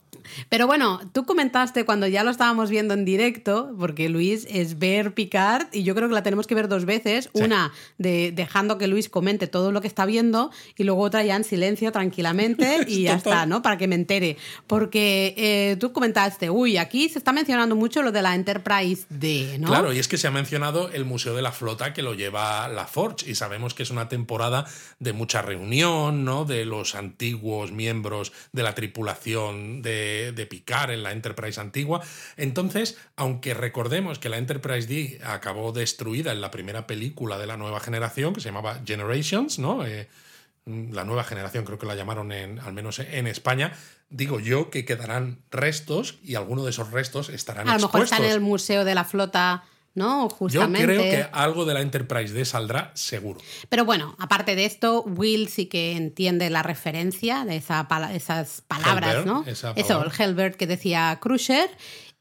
[0.49, 5.13] Pero bueno, tú comentaste cuando ya lo estábamos viendo en directo, porque Luis es ver
[5.13, 7.29] Picard y yo creo que la tenemos que ver dos veces.
[7.33, 7.43] Sí.
[7.43, 11.35] Una de dejando que Luis comente todo lo que está viendo y luego otra ya
[11.35, 13.61] en silencio, tranquilamente y ya está, ¿no?
[13.61, 14.37] Para que me entere.
[14.67, 19.57] Porque eh, tú comentaste, uy, aquí se está mencionando mucho lo de la Enterprise D,
[19.59, 19.67] ¿no?
[19.67, 22.67] Claro, y es que se ha mencionado el Museo de la Flota que lo lleva
[22.67, 24.65] la Forge y sabemos que es una temporada
[24.99, 26.45] de mucha reunión, ¿no?
[26.45, 32.01] De los antiguos miembros de la tripulación de, de Picard en la Enterprise antigua.
[32.37, 37.57] Entonces, aunque recordemos que la Enterprise D acabó destruida en la primera película de la
[37.57, 39.85] nueva generación, que se llamaba Generations, ¿no?
[39.85, 40.07] Eh,
[40.65, 43.73] la nueva generación, creo que la llamaron en, al menos en España,
[44.09, 48.19] digo yo que quedarán restos y algunos de esos restos estarán A lo mejor expuestos.
[48.19, 49.63] está en el Museo de la Flota,
[49.95, 50.29] ¿no?
[50.49, 53.39] Yo creo que algo de la Enterprise D saldrá seguro.
[53.69, 58.61] Pero bueno, aparte de esto, Will sí que entiende la referencia de esa pala- esas
[58.67, 59.43] palabras, ¿no?
[59.47, 61.69] esa Eso, el Hellbird que decía Crusher.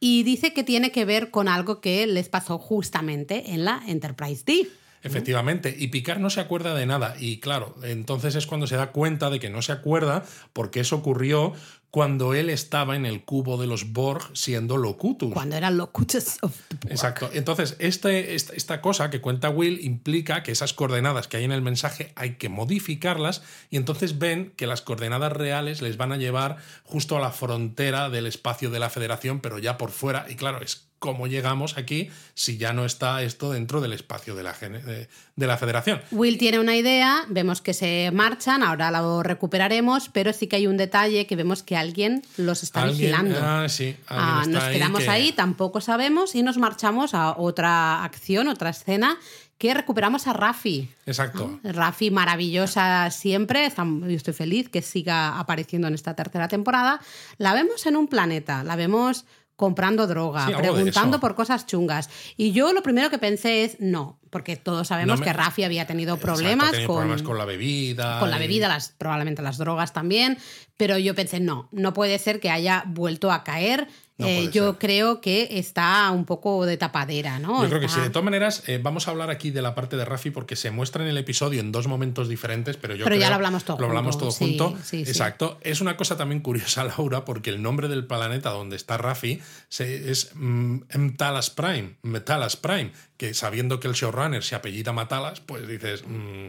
[0.01, 4.43] Y dice que tiene que ver con algo que les pasó justamente en la Enterprise
[4.45, 4.69] D.
[5.03, 7.15] Efectivamente, y Picard no se acuerda de nada.
[7.19, 10.97] Y claro, entonces es cuando se da cuenta de que no se acuerda porque eso
[10.97, 11.53] ocurrió
[11.95, 15.33] cuando él estaba en el cubo de los Borg siendo Locutus.
[15.33, 16.91] Cuando eran locutus of the Borg.
[16.91, 17.31] Exacto.
[17.33, 21.53] Entonces, este, esta, esta cosa que cuenta Will implica que esas coordenadas que hay en
[21.53, 26.17] el mensaje hay que modificarlas y entonces ven que las coordenadas reales les van a
[26.17, 30.27] llevar justo a la frontera del espacio de la federación, pero ya por fuera.
[30.29, 34.43] Y claro, es cómo llegamos aquí si ya no está esto dentro del espacio de
[34.43, 36.01] la, de, de la federación.
[36.13, 40.67] Will tiene una idea, vemos que se marchan, ahora lo recuperaremos, pero sí que hay
[40.67, 43.39] un detalle que vemos que alguien los está Alguien- vigilando.
[43.43, 47.37] ah, sí, Ah, está nos ahí quedamos que- ahí, tampoco sabemos y nos marchamos a
[47.37, 49.19] otra acción, otra escena
[49.59, 50.89] que recuperamos a Rafi.
[51.07, 51.61] Exacto.
[51.63, 57.01] Rafi maravillosa siempre, yo estoy feliz que siga apareciendo en esta tercera temporada.
[57.39, 62.11] La vemos en un planeta, la vemos comprando droga, Sí, preguntando por cosas chungas.
[62.37, 65.63] Y yo lo primero que pensé es no, porque todos sabemos No me- que Rafi
[65.65, 68.19] había tenido problemas, con, problemas con la bebida.
[68.19, 70.39] con la bebida, las, probablemente las drogas también,
[70.77, 73.87] pero yo pensé, no, no puede ser que haya vuelto a caer.
[74.17, 74.79] No Eh, yo ser.
[74.79, 77.65] creo que está un poco de tapadera, ¿no?
[77.65, 78.01] Yo creo que sí.
[78.01, 80.71] De todas maneras, eh, vamos a hablar aquí de la parte de Rafi porque se
[80.71, 83.65] muestra en el episodio en dos momentos diferentes, pero yo Pero ya creo- lo hablamos
[83.65, 84.79] todo Lo hablamos junto, todo sí, junto.
[84.85, 85.11] sí, sí.
[85.11, 85.59] Exacto.
[85.63, 90.09] Es una cosa también curiosa, Laura, porque el nombre del planeta donde está Rafi se-
[90.13, 95.67] es mm, Mtalas Prime, Metalas Prime, que sabiendo que el showrunner se apellida Matalas, pues
[95.67, 96.05] dices...
[96.07, 96.47] mm,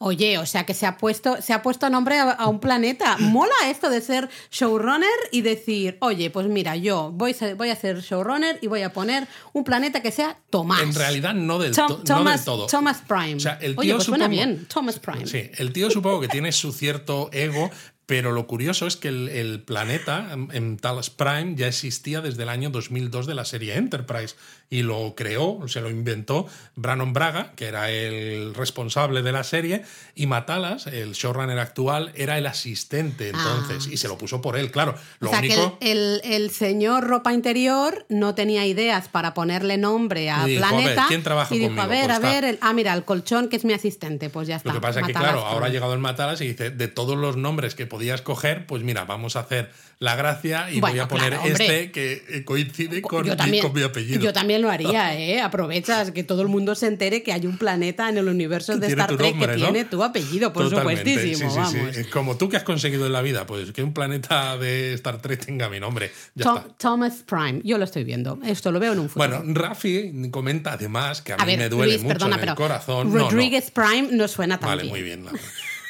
[0.00, 3.16] Oye, o sea que se ha puesto, se ha puesto nombre a, a un planeta.
[3.18, 7.70] Mola esto de ser showrunner y decir, oye, pues mira, yo voy, a ser- voy
[7.70, 10.82] a ser showrunner y voy a poner un planeta que sea Tomás.
[10.82, 12.66] en realidad no del, Tom- to- no Thomas, del todo.
[12.66, 13.34] Thomas Prime.
[13.34, 15.26] O sea, el Oye, tío pues suena bien, Thomas Prime.
[15.26, 17.70] Sí, el tío supongo que tiene su cierto ego,
[18.06, 22.48] Pero lo curioso es que el, el planeta en, Talos Prime ya existía desde el
[22.48, 24.34] año 2002 de la serie Enterprise
[24.70, 29.82] y lo creó, se lo inventó Brannon Braga, que era el responsable de la serie,
[30.14, 33.90] y Matalas, el showrunner actual, era el asistente entonces, Ah.
[33.92, 34.94] y se lo puso por él, claro.
[35.20, 35.78] Lo o sea único...
[35.78, 40.64] que el, el- el señor ropa interior no tenía ideas para ponerle nombre a dijo,
[40.64, 41.04] a ver, Planeta.
[41.08, 41.82] ¿quién trabaja y dijo, conmigo?
[41.82, 44.48] a ver, Pues a ver, el- ah, mira, el colchón que es mi asistente, pues
[44.48, 44.68] ya está.
[44.68, 47.16] Lo que pasa es que, claro, ahora ha llegado el Matalas y dice, de todos
[47.16, 51.02] los nombres que podías coger, pues mira, vamos a hacer la gracia y voy Bueno,
[51.02, 54.20] a poner claro, este que eh, coincide con, también, con mi apellido.
[54.20, 55.40] Yo también lo haría, ¿eh?
[55.40, 58.86] Aprovechas que todo el mundo se entere que hay un planeta en el universo de
[58.86, 59.64] Star Trek nombre, que ¿no?
[59.72, 61.76] tiene tu apellido, por Totalmente, supuestísimo, sí, sí, sí.
[61.78, 61.96] vamos.
[61.96, 65.20] Eh, Como tú que has conseguido en la vida, pues que un planeta de Star
[65.20, 66.12] Trek tenga mi nombre.
[66.36, 66.74] Ya Tom- está.
[66.78, 68.38] Thomas Prime, yo lo estoy viendo.
[68.46, 69.40] Esto lo veo en un futuro.
[69.40, 72.48] Bueno, Rafi comenta además que a mí a ver, me duele Luis, mucho perdona, en
[72.50, 73.12] el corazón.
[73.12, 73.30] No, no.
[73.30, 74.92] Rodríguez Prime no suena tan Vale, bien.
[74.94, 75.24] muy bien.
[75.24, 75.32] la-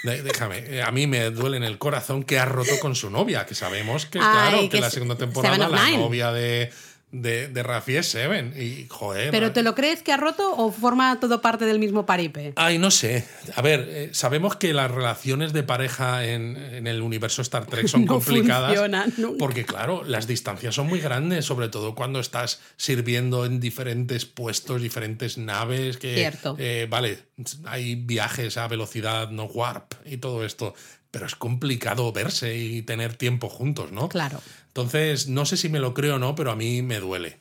[0.02, 3.46] Déjame, eh, a mí me duele en el corazón que ha roto con su novia,
[3.46, 6.70] que sabemos que, Ay, claro, que, que la segunda temporada la novia de,
[7.10, 8.52] de, de Rafi es Seven.
[8.56, 9.30] Y, joder.
[9.30, 12.52] ¿Pero te lo crees que ha roto o forma todo parte del mismo paripe?
[12.56, 13.26] Ay, no sé.
[13.56, 17.86] A ver, eh, sabemos que las relaciones de pareja en, en el universo Star Trek
[17.88, 18.76] son No complicadas.
[19.18, 19.38] nunca.
[19.38, 24.82] Porque, claro, las distancias son muy grandes, sobre todo cuando estás sirviendo en diferentes puestos,
[24.82, 25.96] diferentes naves.
[25.96, 26.56] Que, Cierto.
[26.58, 27.18] eh, vale,
[27.64, 30.74] hay viajes a velocidad no warp y todo esto.
[31.10, 34.10] Pero es complicado verse y tener tiempo juntos, ¿no?
[34.10, 34.42] Claro.
[34.78, 37.40] Entonces, no sé si me lo creo o no, pero a mí me duele.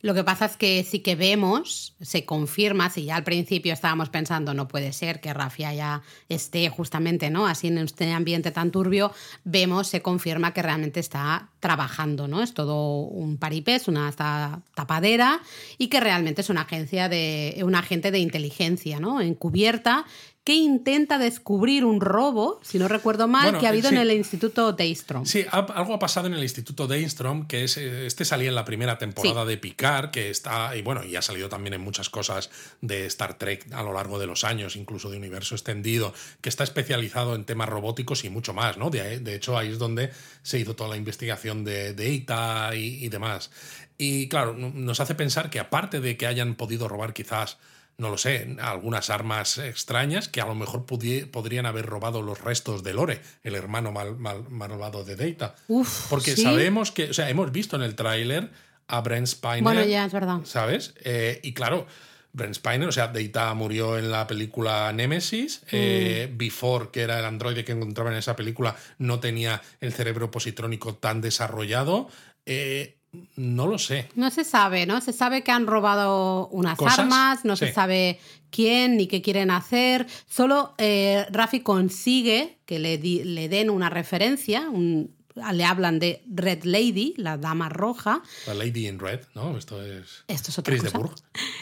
[0.00, 4.10] Lo que pasa es que sí que vemos, se confirma, si ya al principio estábamos
[4.10, 7.46] pensando no puede ser que Rafia ya esté justamente ¿no?
[7.46, 9.12] así en este ambiente tan turbio,
[9.44, 12.42] vemos, se confirma que realmente está trabajando, ¿no?
[12.42, 14.12] Es todo un paripé, es una
[14.74, 15.40] tapadera
[15.78, 19.22] y que realmente es una agencia de un agente de inteligencia, ¿no?
[19.22, 20.04] Encubierta
[20.44, 23.94] que intenta descubrir un robo, si no recuerdo mal, Bueno, que ha habido sí.
[23.94, 25.24] en el Instituto Daystrom.
[25.24, 28.66] Sí, algo ha pasado en el Instituto Daystrom, que es, eh, este salía en la
[28.66, 32.50] primera temporada de Picard, que está, y bueno, y ha salido también en muchas cosas
[32.82, 36.62] de Star Trek a lo largo de los años, incluso de universo extendido, que está
[36.62, 38.90] especializado en temas robóticos y mucho más, ¿no?
[38.90, 40.10] De, de hecho, ahí es donde
[40.42, 43.50] se hizo toda la investigación de Data y, y demás.
[43.96, 47.56] Y claro, nos hace pensar que aparte de que hayan podido robar quizás
[47.98, 52.82] no lo sé, algunas armas extrañas que a lo mejor podrían haber robado los restos
[52.82, 55.54] de Lore, el hermano mal- mal- malvado de Data.
[55.68, 56.42] Uf, Porque ¿sí?
[56.42, 58.50] sabemos que, o sea, hemos visto en el tráiler
[58.88, 59.62] a Brent Spiner.
[59.62, 60.40] Bueno, ya es verdad.
[60.44, 60.94] ¿Sabes?
[61.04, 61.86] Eh, y claro,
[62.32, 65.62] Brent Spiner, o sea, Data murió en la película Nemesis.
[65.70, 66.36] eh, Mm.
[66.36, 70.96] Before, que era el androide que encontraba en esa película, no tenía el cerebro positrónico
[70.96, 72.08] tan desarrollado.
[72.44, 72.98] Eh,
[73.36, 74.08] no lo sé.
[74.14, 75.00] No se sabe, ¿no?
[75.00, 76.98] Se sabe que han robado unas ¿Cosas?
[77.00, 77.66] armas, no Sí.
[77.66, 78.18] se sabe
[78.50, 80.06] quién ni qué quieren hacer.
[80.28, 86.22] Solo eh, Rafi consigue que le, di- le den una referencia, un- le hablan de
[86.32, 88.22] Red Lady, la dama roja.
[88.46, 89.58] La Lady in Red, ¿no?
[89.58, 90.24] Esto es.
[90.28, 90.96] Esto es otra Chris de.
[90.96, 91.14] Burgh.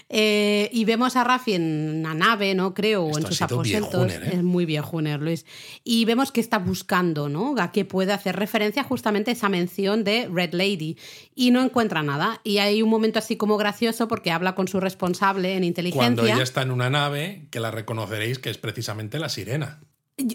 [0.08, 2.74] Eh, y vemos a Rafi en una nave, ¿no?
[2.74, 4.12] Creo, o Esto en ha sus aposentos.
[4.12, 4.30] ¿eh?
[4.34, 5.46] Es muy viejuner, Luis.
[5.84, 7.54] Y vemos que está buscando, ¿no?
[7.58, 10.98] A qué puede hacer referencia justamente a esa mención de Red Lady.
[11.34, 12.40] Y no encuentra nada.
[12.44, 16.14] Y hay un momento así como gracioso porque habla con su responsable en inteligencia.
[16.14, 19.80] Cuando ella está en una nave, que la reconoceréis que es precisamente la sirena.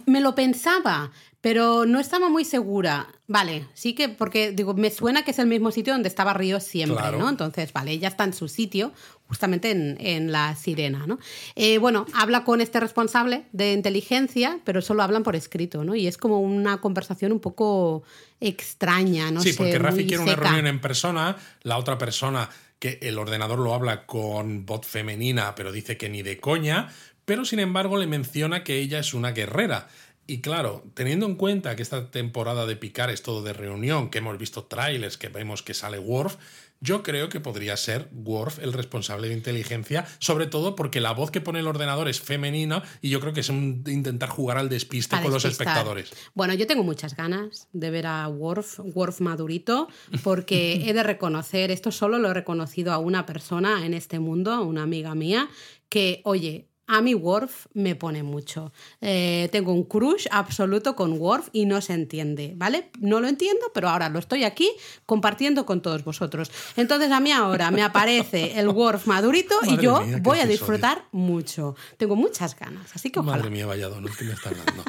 [0.07, 3.07] Me lo pensaba, pero no estaba muy segura.
[3.29, 6.61] Vale, sí que, porque digo, me suena que es el mismo sitio donde estaba Río
[6.61, 7.19] siempre, Claro.
[7.19, 7.27] ¿no?
[7.29, 8.93] Entonces, vale, ella está en su sitio,
[9.27, 11.19] justamente en, en la sirena, ¿no?
[11.55, 15.93] Eh, bueno, habla con este responsable de inteligencia, pero solo hablan por escrito, ¿no?
[15.93, 18.03] Y es como una conversación un poco
[18.39, 19.57] extraña, no sí, sé.
[19.57, 24.05] porque Rafi quiere una reunión en persona, la otra persona que el ordenador lo habla
[24.05, 26.89] con voz femenina, pero dice que ni de coña,
[27.25, 29.89] pero sin embargo le menciona que ella es una guerrera.
[30.29, 34.17] Y claro, teniendo en cuenta que esta temporada de Picar es todo de reunión, que
[34.17, 36.35] hemos visto trailers, que vemos que sale Worf,
[36.79, 41.31] yo creo que podría ser Worf el responsable de inteligencia, sobre todo porque la voz
[41.31, 44.69] que pone el ordenador es femenina y yo creo que es un intentar jugar al
[44.69, 46.11] despiste con los espectadores.
[46.35, 49.87] Bueno, yo tengo muchas ganas de ver a Worf, Worf madurito,
[50.23, 54.51] porque he de reconocer, esto solo lo he reconocido a una persona en este mundo,
[54.51, 55.49] a una amiga mía,
[55.89, 58.71] que, oye, a mí Worf me pone mucho.
[59.01, 62.89] Eh, tengo un crush absoluto con Worf y no se entiende, ¿vale?
[62.99, 64.69] No lo entiendo, pero ahora lo estoy aquí
[65.05, 66.49] compartiendo con todos vosotros.
[66.75, 70.43] Entonces a mí ahora me aparece el Worf madurito y yo mía, qué voy a
[70.43, 70.47] episodio.
[70.47, 71.75] disfrutar mucho.
[71.97, 73.37] Tengo muchas ganas, así que ojalá.
[73.37, 74.83] Madre mía, vaya donut que me están dando.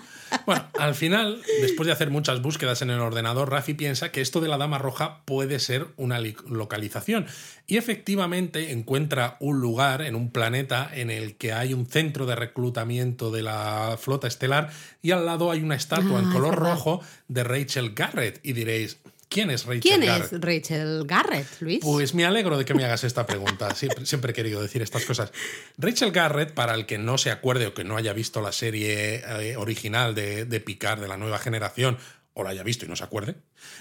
[0.44, 4.40] Bueno, al final, después de hacer muchas búsquedas en el ordenador, Rafi piensa que esto
[4.40, 7.26] de la Dama Roja puede ser una li- localización.
[7.66, 12.34] Y efectivamente encuentra un lugar en un planeta en el que hay un centro de
[12.36, 14.70] reclutamiento de la flota estelar
[15.02, 18.40] y al lado hay una estatua Ah, en es color rojo de Rachel Garrett.
[18.42, 18.98] Y diréis,
[19.28, 20.32] ¿quién es Rachel ¿Quién Garrett?
[20.32, 21.80] es Rachel Garrett, Luis?
[21.82, 23.74] Pues me alegro de que me hagas esta pregunta.
[23.74, 25.32] Siempre, siempre he querido decir estas cosas.
[25.76, 29.22] Rachel Garrett, para el que no se acuerde o que no haya visto la serie
[29.26, 31.98] eh, original de, de Picard de la nueva generación,
[32.34, 33.34] o la haya visto y no se acuerde,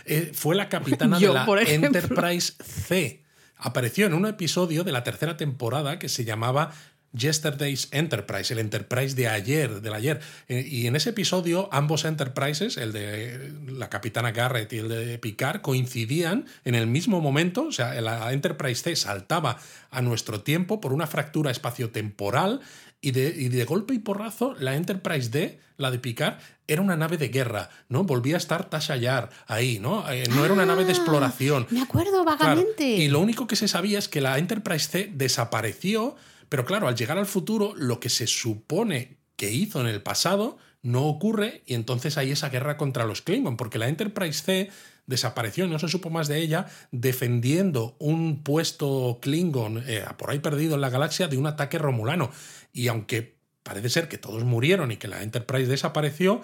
[0.05, 1.61] eh, fue la capitana Yo, de la.
[1.61, 3.23] Enterprise C.
[3.55, 6.73] Apareció en un episodio de la tercera temporada que se llamaba
[7.17, 10.19] Yesterday's Enterprise, el Enterprise de ayer, del ayer.
[10.47, 15.17] Eh, Y en ese episodio, ambos Enterprises, el de la capitana Garrett y el de
[15.17, 17.63] Picard, coincidían en el mismo momento.
[17.67, 19.57] O sea, la Enterprise C saltaba
[19.91, 22.61] a nuestro tiempo por una fractura espaciotemporal
[23.01, 26.35] y de, y de golpe y porrazo, la Enterprise D, la de Picard,
[26.67, 28.03] era una nave de guerra, ¿no?
[28.03, 30.03] Volvía a estar Tasha Yar ahí, ¿no?
[30.11, 31.67] Eh, no era una nave de Ah, exploración.
[31.69, 32.87] Me acuerdo Claro, vagamente.
[32.89, 36.15] Y lo único que se sabía es que la Enterprise C desapareció,
[36.49, 40.57] pero claro, al llegar al futuro, lo que se supone que hizo en el pasado
[40.81, 44.69] no ocurre y entonces hay esa guerra contra los Klingon, porque la Enterprise C
[45.05, 50.39] desapareció y no se supo más de ella defendiendo un puesto Klingon eh, por ahí
[50.39, 52.31] perdido en la galaxia de un ataque romulano.
[52.73, 56.41] Y aunque parece ser que todos murieron y que la Enterprise desapareció,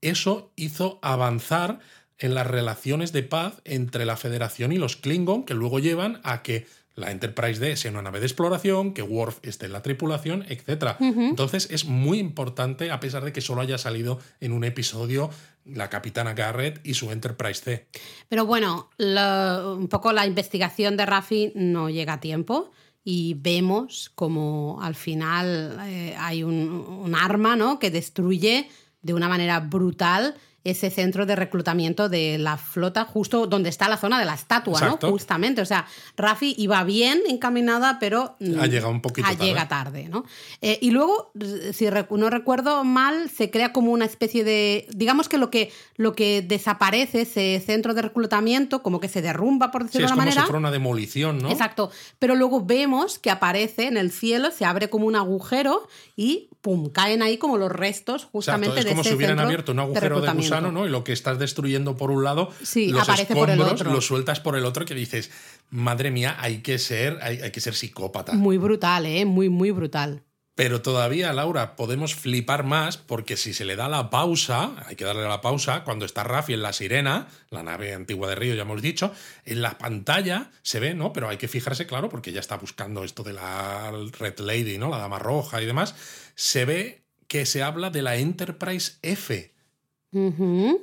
[0.00, 1.80] eso hizo avanzar
[2.18, 6.42] en las relaciones de paz entre la Federación y los Klingon, que luego llevan a
[6.42, 10.44] que la Enterprise D sea una nave de exploración, que Worf esté en la tripulación,
[10.48, 10.96] etc.
[11.00, 15.30] Entonces es muy importante, a pesar de que solo haya salido en un episodio
[15.64, 17.86] la capitana Garrett y su Enterprise C.
[18.28, 22.70] Pero bueno, lo- un poco la investigación de Rafi no llega a tiempo
[23.02, 27.78] y vemos como al final eh, hay un, un arma ¿no?
[27.78, 28.68] que destruye
[29.02, 33.96] de una manera brutal ese centro de reclutamiento de la flota justo donde está la
[33.98, 35.06] zona de la estatua, Exacto.
[35.06, 35.12] ¿no?
[35.12, 39.44] Justamente, o sea, Rafi iba bien encaminada, pero mm, Ha llegado un poquito ah, tarde.
[39.46, 40.24] llega tarde, ¿no?
[40.62, 41.32] Eh, y luego,
[41.72, 46.14] si no recuerdo mal, se crea como una especie de, digamos que lo que lo
[46.14, 50.14] que desaparece ese centro de reclutamiento, como que se derrumba por Sí, decirlo es de
[50.14, 50.46] como una si manera.
[50.46, 51.50] fuera una demolición, ¿no?
[51.50, 51.90] Exacto.
[52.18, 56.88] Pero luego vemos que aparece en el cielo, se abre como un agujero y pum,
[56.88, 59.76] caen ahí como los restos Exacto, justamente es de como ese si hubieran abierto un
[59.76, 60.86] de agujero de, gusano, ¿no?
[60.86, 63.92] Y lo que estás destruyendo por un lado, Sí, los aparece por el otro.
[63.92, 65.30] lo sueltas por el otro que dices,
[65.68, 68.32] madre mía, hay que ser, hay, hay que ser psicópata.
[68.32, 69.26] Muy brutal, ¿eh?
[69.26, 70.22] Muy, muy brutal.
[70.56, 75.04] Pero todavía, Laura, podemos flipar más porque si se le da la pausa, hay que
[75.04, 78.62] darle la pausa, cuando está Rafi en la sirena, la nave antigua de Río, ya
[78.62, 79.12] hemos dicho,
[79.44, 81.12] en la pantalla se ve, ¿no?
[81.12, 84.90] Pero hay que fijarse, claro, porque ya está buscando esto de la Red Lady, ¿no?
[84.90, 85.96] La dama roja y demás.
[86.34, 89.53] Se ve que se habla de la Enterprise F,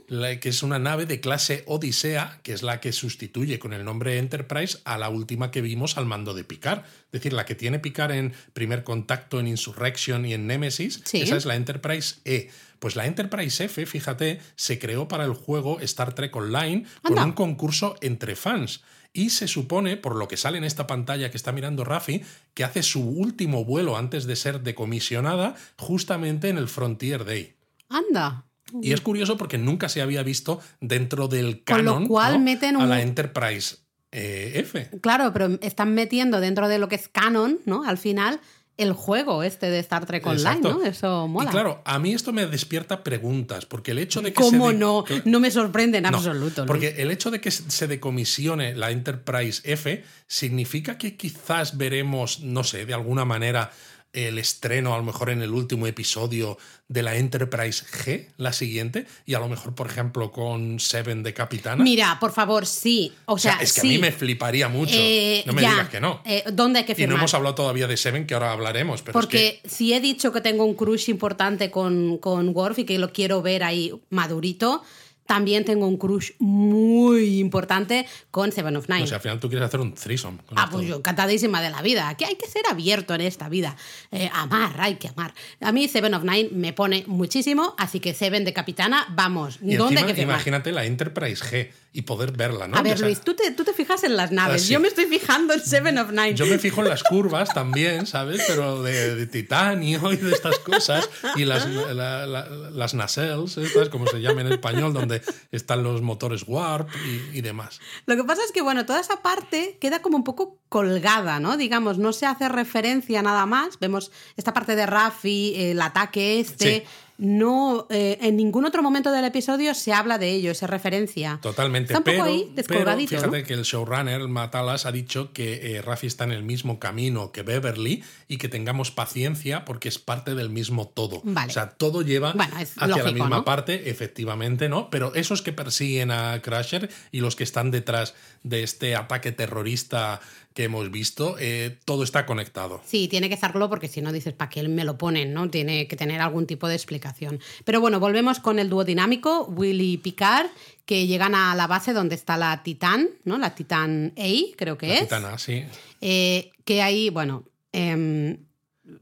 [0.08, 3.84] La- que es una nave de clase Odisea, que es la que sustituye con el
[3.86, 6.80] nombre Enterprise a la última que vimos al mando de Picard.
[7.06, 11.22] Es decir, la que tiene Picard en Primer Contacto, en Insurrection y en Nemesis, Sí.
[11.22, 12.50] esa es la Enterprise E.
[12.80, 17.26] Pues la Enterprise F, fíjate, se creó para el juego Star Trek Online con Anda.
[17.26, 18.82] un concurso entre fans.
[19.14, 22.22] Y se supone, por lo que sale en esta pantalla que está mirando Rafi,
[22.54, 27.56] que hace su último vuelo antes de ser decomisionada justamente en el Frontier Day.
[27.90, 28.46] Anda.
[28.82, 32.40] Y es curioso porque nunca se había visto dentro del Con lo canon cual ¿no?
[32.40, 33.78] meten a la Enterprise
[34.12, 34.90] eh, F.
[35.02, 37.84] Claro, pero están metiendo dentro de lo que es canon, ¿no?
[37.86, 38.40] Al final,
[38.78, 40.74] el juego este de Star Trek Online, Exacto.
[40.80, 40.84] ¿no?
[40.84, 41.50] Eso mola.
[41.50, 44.74] Y claro, a mí esto me despierta preguntas, porque el hecho de que ¿Cómo se
[44.74, 45.06] de- no?
[45.26, 46.62] No me sorprende en No, absoluto.
[46.62, 46.68] Luis.
[46.68, 52.64] porque el hecho de que se decomisione la Enterprise F significa que quizás veremos, no
[52.64, 53.72] sé, de alguna manera
[54.14, 56.58] el estreno, a lo mejor en el último episodio
[56.90, 61.34] de la Enterprise G, la siguiente, y a lo mejor, por ejemplo, con Seven de
[61.34, 61.82] Capitana.
[61.82, 63.14] Mira, por favor, sí.
[63.26, 63.88] O O sea, es que sí.
[63.88, 64.96] a mí me fliparía mucho.
[64.98, 65.72] Eh, no me ya.
[65.72, 66.22] digas que no.
[66.26, 67.16] Eh, ¿Dónde hay que Y firmar?
[67.16, 69.02] no hemos hablado todavía de Seven, que ahora hablaremos.
[69.02, 72.80] Pero Porque es que si he dicho que tengo un crush importante con, con Worf
[72.80, 74.84] y que lo quiero ver ahí madurito,
[75.32, 79.04] también tengo un crush muy importante con Seven of Nine.
[79.04, 80.40] o sea, al final tú quieres hacer un threesome.
[80.46, 80.76] con Ah, esto.
[80.76, 82.14] pues yo encantadísima de la vida.
[82.18, 83.78] Que hay que ser abierto en esta vida.
[84.12, 85.34] Eh, amar, hay que amar.
[85.62, 89.60] A mí Seven of Nine me pone muchísimo, así que Seven de capitana, vamos.
[89.62, 92.78] Y ¿Dónde encima, que imagínate la Enterprise G y poder verla, ¿no?
[92.78, 94.64] A ver, O sea, Luis, tú te, tú te fijas en las naves.
[94.66, 94.74] Ah.
[94.74, 96.36] Yo me estoy fijando en Seven of Nine.
[96.36, 98.42] Yo me fijo en las curvas también, ¿sabes?
[98.48, 101.10] Pero de, de titanio y de estas cosas.
[101.38, 105.21] Y las, la- la- las nacelles, estas, como se llama en español, donde
[105.52, 107.80] están los motores warp y, y demás.
[108.06, 111.58] Lo que pasa es que, bueno, toda esa parte queda como un poco colgada, ¿no?
[111.58, 113.80] Digamos, no se hace referencia nada más.
[113.80, 116.86] Vemos esta parte de Rafi, el ataque este.
[117.22, 121.38] No eh, en ningún otro momento del episodio se habla de ello, se referencia.
[121.40, 123.48] Totalmente, Está un poco pero, ahí pero fíjate ¿no?
[123.48, 127.44] que el showrunner, Matalas, ha dicho que eh, Rafi está en el mismo camino que
[127.44, 131.22] Beverly y que tengamos paciencia porque es parte del mismo todo.
[131.24, 131.52] Vale.
[131.52, 133.46] O sea, todo lleva Bueno, hacia la misma ¿no?
[133.46, 134.90] parte, efectivamente, ¿no?
[134.90, 140.22] Pero esos que persiguen a Crusher y los que están detrás de este ataque terrorista
[140.54, 142.82] que hemos visto, eh, todo está conectado.
[142.86, 145.34] Sí, tiene que estarlo porque si no dices, ¿para qué me lo ponen?
[145.34, 145.50] ¿no?
[145.50, 147.40] Tiene que tener algún tipo de explicación.
[147.64, 150.48] Pero bueno, volvemos con el dúo dinámico, Willy y Picard,
[150.86, 153.38] que llegan a la base donde está la Titán, ¿no?
[153.38, 155.02] La Titán A, creo que La es.
[155.02, 155.64] gitana, sí.
[156.02, 158.38] Eh, que ahí, bueno, em,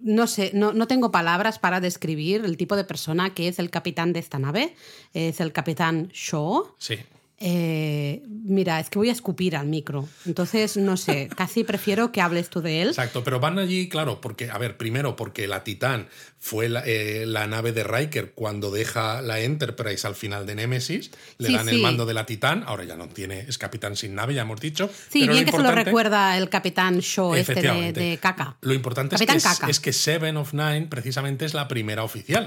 [0.01, 3.71] no sé, no, no tengo palabras para describir el tipo de persona que es el
[3.71, 4.75] capitán de esta nave.
[5.13, 6.75] Es el capitán Shaw.
[6.77, 6.97] Sí.
[7.41, 10.07] Eh, mira, es que voy a escupir al micro.
[10.25, 12.89] Entonces, no sé, casi prefiero que hables tú de él.
[12.89, 17.25] Exacto, pero van allí, claro, porque, a ver, primero porque la Titán fue la, eh,
[17.25, 21.69] la nave de Riker cuando deja la Enterprise al final de Nemesis, le Sí, dan
[21.69, 24.59] el mando de la Titán, ahora ya no tiene, es capitán sin nave, ya hemos
[24.59, 24.89] dicho.
[25.09, 27.99] Sí, pero bien que se lo recuerda el capitán Shaw este de, Efectivamente.
[28.01, 28.57] de caca.
[28.61, 32.45] Lo importante es que, es que Seven of Nine precisamente es la primera oficial.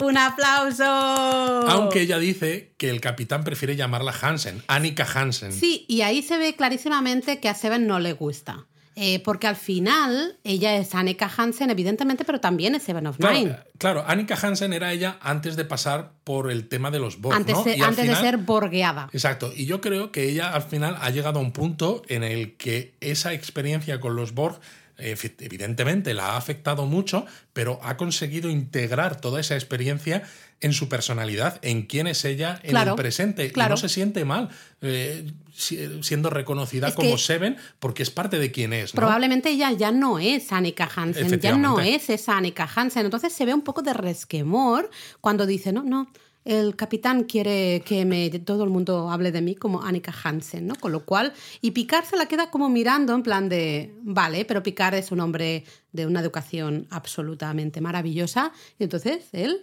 [0.00, 0.84] ¡Un aplauso!
[0.84, 5.52] Aunque ella dice que el capitán prefiere llamarla Hansen, Annika Hansen.
[5.52, 8.66] Sí, y ahí se ve clarísimamente que a Seven no le gusta.
[8.96, 13.44] Eh, porque al final ella es Annika Hansen, evidentemente, pero también es Seven of Nine.
[13.44, 17.34] Claro, claro, Annika Hansen era ella antes de pasar por el tema de los Borg,
[17.36, 17.64] antes ¿no?
[17.64, 19.08] de, Y al antes final- de ser borgueada.
[19.12, 22.56] Exacto, y yo creo que ella al final ha llegado a un punto en el
[22.56, 28.50] que esa experiencia con los Borg eh, evidentemente la ha afectado mucho, pero ha conseguido
[28.50, 30.22] integrar toda esa experiencia
[30.62, 33.50] en su personalidad, en quién es ella en Claro, el presente.
[33.50, 33.70] claro.
[33.70, 34.50] Y no se siente mal
[34.82, 38.94] eh, si- siendo reconocida Es como Seven porque es parte de quién es.
[38.94, 38.98] ¿no?
[39.00, 43.04] Probablemente ella ya no es Annika Hansen, ya no es esa Annika Hansen.
[43.06, 44.90] Entonces se ve un poco de resquemor
[45.22, 46.10] cuando dice, no, no,
[46.44, 50.74] el capitán quiere que me, todo el mundo hable de mí como Annika Hansen, ¿no?
[50.74, 54.62] Con lo cual, y Picard se la queda como mirando en plan de, vale, pero
[54.62, 58.52] Picard es un hombre de una educación absolutamente maravillosa.
[58.78, 59.62] Y entonces él,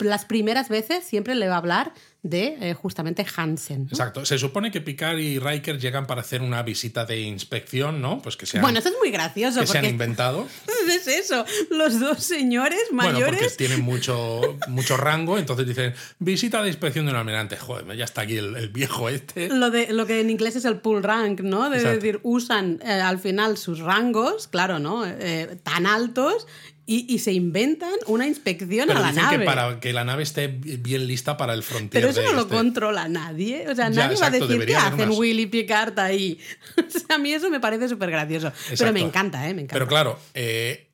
[0.00, 1.92] las primeras veces, siempre le va a hablar
[2.22, 3.84] de eh, justamente Hansen.
[3.84, 3.90] ¿no?
[3.90, 4.24] Exacto.
[4.24, 8.20] Se supone que Picard y Riker llegan para hacer una visita de inspección, ¿no?
[8.20, 10.46] Pues que se han, Bueno, eso es muy gracioso que se han inventado.
[10.88, 16.62] es eso, los dos señores Bueno, porque mayores tienen mucho, mucho rango, entonces dicen, visita
[16.62, 17.56] de inspección de un almirante.
[17.56, 19.48] Joder, ya está aquí el, el viejo este.
[19.48, 21.70] Lo, de, lo que en inglés es el pull rank, ¿no?
[21.70, 21.96] De Exacto.
[21.96, 25.06] decir, usan eh, al final sus rangos, claro, ¿no?
[25.06, 26.46] Eh, tan altos
[26.90, 29.38] y, y se inventan una inspección Pero a la dicen nave.
[29.40, 31.90] que para que la nave esté bien lista para el frontier.
[32.02, 32.54] Pero eso no lo este.
[32.56, 33.66] controla nadie.
[33.68, 36.40] O sea, Ya, nadie exacto, va a decir qué hacen unas- Willy Picard ahí.
[36.78, 38.50] O sea, a mí eso me parece súper gracioso.
[38.78, 39.52] Pero me encanta, ¿eh?
[39.54, 39.74] Me encanta.
[39.74, 40.88] Pero claro, eh,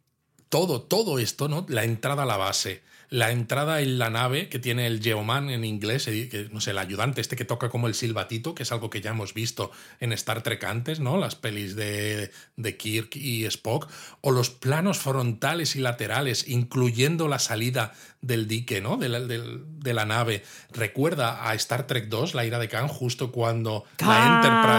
[0.49, 1.65] todo, todo esto, ¿no?
[1.69, 5.65] La entrada a la base, la entrada en la nave que tiene el Geoman en
[5.65, 8.73] inglés, eh, que, no sé, el ayudante este que toca como el silbatito, que es
[8.73, 11.17] algo que ya hemos visto en Star Trek antes, ¿no?
[11.19, 13.89] Las pelis de, de Kirk y Spock,
[14.21, 18.97] o los planos frontales y laterales, incluyendo la salida del dique, ¿no?
[18.97, 20.43] De la, del- de la nave.
[20.73, 24.37] Recuerda a Star Trek 2, La ira de Khan, justo cuando la.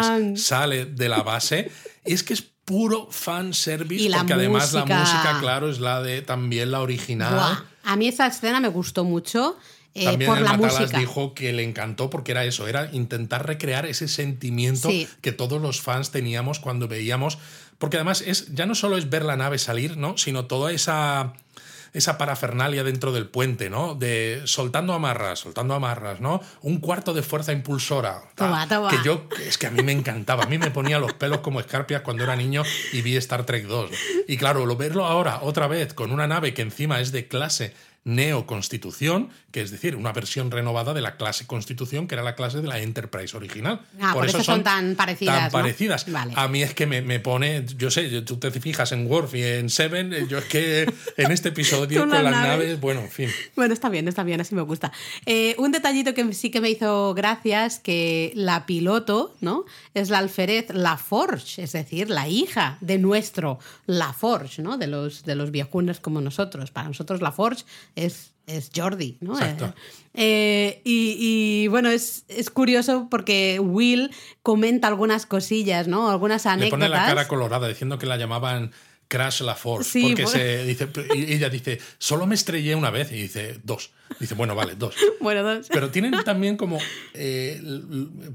[0.07, 1.71] Enterprise sale de la base.
[2.03, 4.99] Es que es puro fan service, porque además la música.
[4.99, 7.33] música, claro, es la de también la original.
[7.35, 9.57] Buah, A mí esa escena me gustó mucho
[9.93, 10.99] eh, También por el la Matalas música.
[10.99, 15.07] dijo que le encantó porque era eso, era intentar recrear ese sentimiento Sí.
[15.21, 17.37] que todos los fans teníamos cuando veíamos,
[17.77, 20.17] porque además es ya no solo es ver la nave salir, ¿no?
[20.17, 21.33] sino toda esa
[21.95, 23.95] esa parafernalia dentro del puente, ¿no?
[23.95, 26.41] De soltando amarras, soltando amarras, ¿no?
[26.61, 28.21] Un cuarto de fuerza impulsora.
[28.35, 28.89] Toma, toma.
[28.89, 31.61] Que yo, es que a mí me encantaba, a mí me ponía los pelos como
[31.61, 33.91] escarpias cuando era niño y vi Star Trek 2.
[34.27, 37.73] Y claro, lo verlo ahora otra vez con una nave que encima es de clase
[38.05, 42.35] Neo Constitución, que es decir, una versión renovada de la clase Constitución, que era la
[42.35, 43.81] clase de la Enterprise original.
[43.99, 45.51] Ah, por eso son tan parecidas, Tan ¿no?
[45.51, 46.11] parecidas.
[46.11, 46.33] Vale.
[46.35, 49.41] A mí es que me, me pone, yo sé, tú te fijas en Worf y
[49.43, 52.47] en Seven, eh, yo es que en este episodio Con con, las naves.
[52.47, 53.29] naves, bueno, en fin.
[53.55, 54.91] Bueno, está bien, está bien, así me gusta.
[55.25, 59.65] Eh, un detallito que sí que me hizo gracia es que la piloto, ¿no?
[59.95, 64.77] Es la alférez Laforge, es decir, la hija de nuestro Laforge, ¿no?
[64.77, 66.69] De los, de los viejunes como nosotros.
[66.69, 67.63] Para nosotros Laforge
[67.95, 69.33] es, es Jordi, ¿no?
[69.33, 69.65] Exacto.
[69.65, 69.71] Eh,
[70.13, 74.11] eh, y, y, bueno, es, es curioso porque Will
[74.43, 76.09] comenta algunas cosillas, ¿no?
[76.09, 76.79] Algunas Le anécdotas.
[76.79, 78.71] pone la cara colorada diciendo que la llamaban
[79.07, 79.91] Crash la Force.
[79.91, 83.11] Sí, porque se dice, y ella dice, solo me estrellé una vez.
[83.11, 83.91] Y dice, dos.
[84.19, 84.95] Dice, bueno, vale, dos.
[85.19, 85.67] Bueno, dos.
[85.69, 86.77] Pero tienen también como
[87.13, 87.59] eh,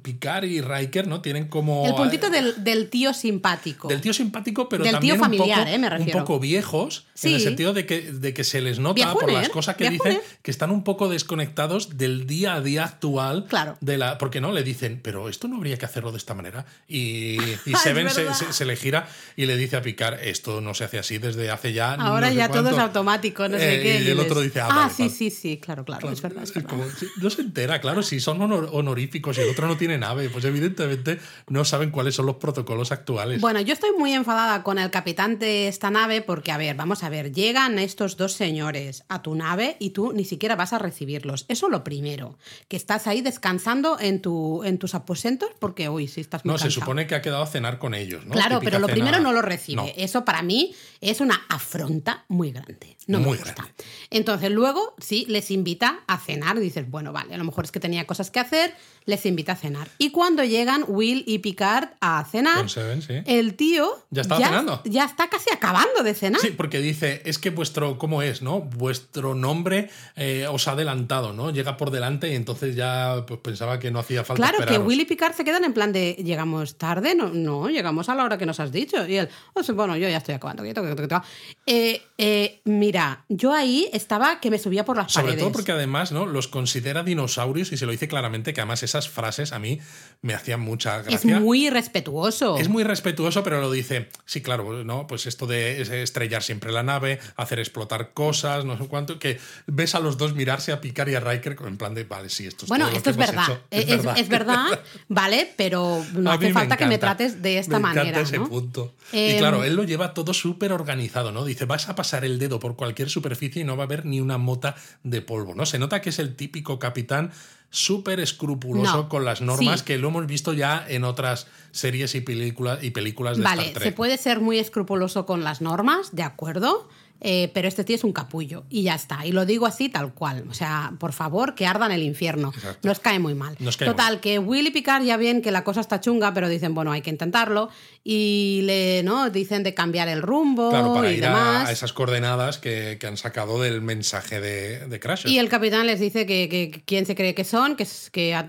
[0.03, 1.21] Picard y Riker, ¿no?
[1.21, 1.87] Tienen como.
[1.87, 3.89] El puntito eh, del, del tío simpático.
[3.89, 6.19] del tío simpático, pero Del tío familiar, un, poco, eh, me refiero.
[6.19, 7.45] un poco viejos, en el Sí.
[7.45, 10.71] sentido de que, de que se les nota por las cosas que dicen que están
[10.71, 13.47] un poco desconectados del día a día actual.
[13.49, 13.77] Claro.
[13.81, 16.67] De la, porque no le dicen, pero esto no habría que hacerlo de esta manera.
[16.89, 17.37] Y,
[17.83, 20.99] Seven se, se- se le gira y le dice a Picard, esto no se hace
[20.99, 21.95] así desde hace ya.
[21.95, 22.71] Ahora no sé ya todo cuánto".
[22.79, 24.05] es automático, no sé Eh, qué.
[24.05, 25.15] Y el otro dice, ah, ah vale, sí, vale".
[25.15, 26.43] sí, sí, claro, claro, es verdad.
[26.43, 26.71] es Es verdad.
[26.71, 29.99] como, sí, no se entera, claro, si son honor- honoríficos y el otro no tiene
[29.99, 33.41] nave, pues evidentemente no saben cuáles son los protocolos actuales.
[33.41, 37.03] Bueno, yo estoy muy enfadada con el capitán de esta nave porque, a ver, vamos
[37.03, 40.79] a ver, llegan estos dos señores a tu nave y tú ni siquiera vas a
[40.79, 41.45] recibirlos.
[41.49, 42.39] Eso lo primero,
[42.69, 46.59] que estás ahí descansando en, tu, en tus aposentos porque, uy, sí estás muy no,
[46.59, 48.33] se supone que ha quedado a cenar con ellos, ¿no?
[48.33, 49.77] Claro, Típica pero lo cena- primero no lo recibe.
[49.83, 49.89] No.
[49.97, 52.97] Eso para mí es una afronta muy grande.
[53.07, 53.55] No Muy me gusta.
[53.55, 53.73] grande.
[54.11, 56.59] Entonces luego sí les invita a cenar.
[56.59, 58.75] Dices, bueno, vale, a lo mejor es que tenía cosas que hacer,
[59.07, 59.89] les invita a cenar.
[59.99, 63.15] Y cuando llegan Will y Picard a cenar, Con Seven, sí.
[63.27, 64.83] el tío Ya estaba cenando.
[64.85, 66.41] ya está casi acabando de cenar.
[66.41, 68.61] Sí, porque dice, es que vuestro, ¿cómo es, no?
[68.61, 71.51] Vuestro nombre eh, os ha adelantado, ¿no?
[71.51, 74.79] Llega por delante y entonces ya pues, pensaba que no hacía falta Claro, que.
[74.79, 78.25] Will y Picard se quedan en plan de llegamos tarde, no, no, llegamos a la
[78.25, 79.07] hora que nos has dicho.
[79.07, 80.63] Y él, "Oh, bueno, yo ya estoy acabando.
[80.63, 81.27] que toque, que toque, que toque".
[81.67, 85.40] Eh, eh, mira, yo ahí estaba que me subía por las Sobre paredes.
[85.41, 86.27] Todo porque además, ¿no?
[86.27, 89.81] Los considera dinosaurios y se lo dice claramente que además esas frases a mí
[90.23, 91.41] me hacían mucha es gracia.
[91.41, 92.57] muy respetuoso.
[92.59, 95.07] Es muy respetuoso, pero lo dice, sí, claro, ¿no?
[95.07, 99.95] Pues esto de estrellar siempre la nave, hacer explotar cosas, no sé cuánto, que ves
[99.95, 102.65] a los dos mirarse a Picard y a Riker en plan de, vale, sí, esto
[102.65, 103.61] es Bueno, todo lo esto es que hemos verdad.
[103.71, 103.95] hecho".
[103.95, 105.53] Es, es- es verdad, ¿vale?
[105.57, 108.03] Pero no A hace falta que me trates de esta me manera.
[108.03, 108.49] encanta ese ¿no?
[108.49, 108.95] punto.
[109.13, 111.45] y Em, claro, él lo lleva todo súper organizado, ¿no?
[111.45, 114.21] Dice, vas a pasar el dedo por cualquier superficie y no va a haber ni
[114.21, 115.65] una mota de polvo, ¿no?
[115.65, 117.31] Se nota que es el típico capitán
[117.71, 119.87] súper escrupuloso No, con las normas sí.
[119.87, 123.75] que lo hemos visto ya en otras series y películas y películas de Vale, Star
[123.75, 123.85] Trek.
[123.85, 126.89] se puede ser muy escrupuloso con las normas, de acuerdo.
[127.21, 129.25] Eh, pero este tío es un capullo y ya está.
[129.27, 130.45] Y lo digo así tal cual.
[130.51, 132.53] O sea, por favor, que ardan el infierno.
[132.55, 132.89] Exacto.
[132.89, 133.57] Nos cae muy mal.
[133.57, 136.75] Cae Total, que Will y Picard ya ven que la cosa está chunga, pero dicen,
[136.75, 137.69] bueno, hay que intentarlo.
[138.03, 139.29] Y le, ¿no?
[139.31, 141.69] Dicen de cambiar el rumbo Claro, para y ir demás.
[141.69, 145.31] a, esas coordenadas que, que han sacado del mensaje de, de Crusher.
[145.31, 148.11] Y el capitán les dice que, que- que quién se cree que son, que es
[148.11, 148.49] que a-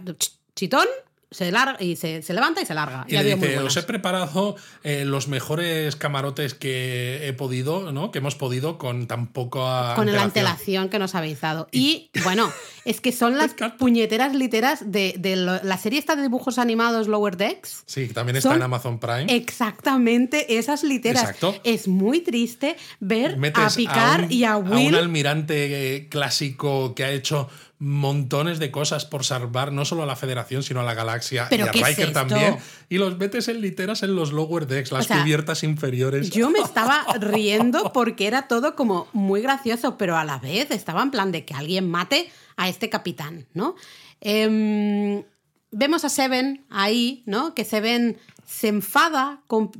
[0.55, 0.85] chitón
[1.31, 3.05] se larga y se, se levanta y se larga.
[3.07, 8.11] Y Ya le dice, os he preparado eh, los mejores camarotes que he podido, ¿no?
[8.11, 10.89] Que hemos podido con tan poca con la antelación.
[10.89, 11.69] que nos habéis dado.
[11.71, 12.51] Y, bueno,
[12.83, 17.07] es que son las puñeteras literas de, de lo- la serie esta de dibujos animados
[17.07, 17.83] Lower Decks.
[17.85, 19.27] Sí, también está Son en Amazon Prime.
[19.33, 21.23] Exactamente esas literas.
[21.23, 21.55] Exacto.
[21.63, 24.87] Es muy triste ver a Picard un- y a Will.
[24.89, 27.49] un almirante eh, clásico que ha hecho
[27.81, 31.65] montones de cosas por salvar no solo a la Federación, sino a la galaxia ¿Pero
[31.65, 32.57] y a es Riker también.
[32.89, 36.29] Y los metes en literas en los lower decks, las O sea, cubiertas inferiores.
[36.29, 41.01] Yo me estaba riendo porque era todo como muy gracioso, pero a la vez estaba
[41.01, 43.75] en plan de que alguien mate a este capitán, ¿no?
[44.19, 45.23] Em,
[45.71, 47.55] vemos a Seven ahí, ¿no?
[47.55, 49.71] Que Seven se enfada con...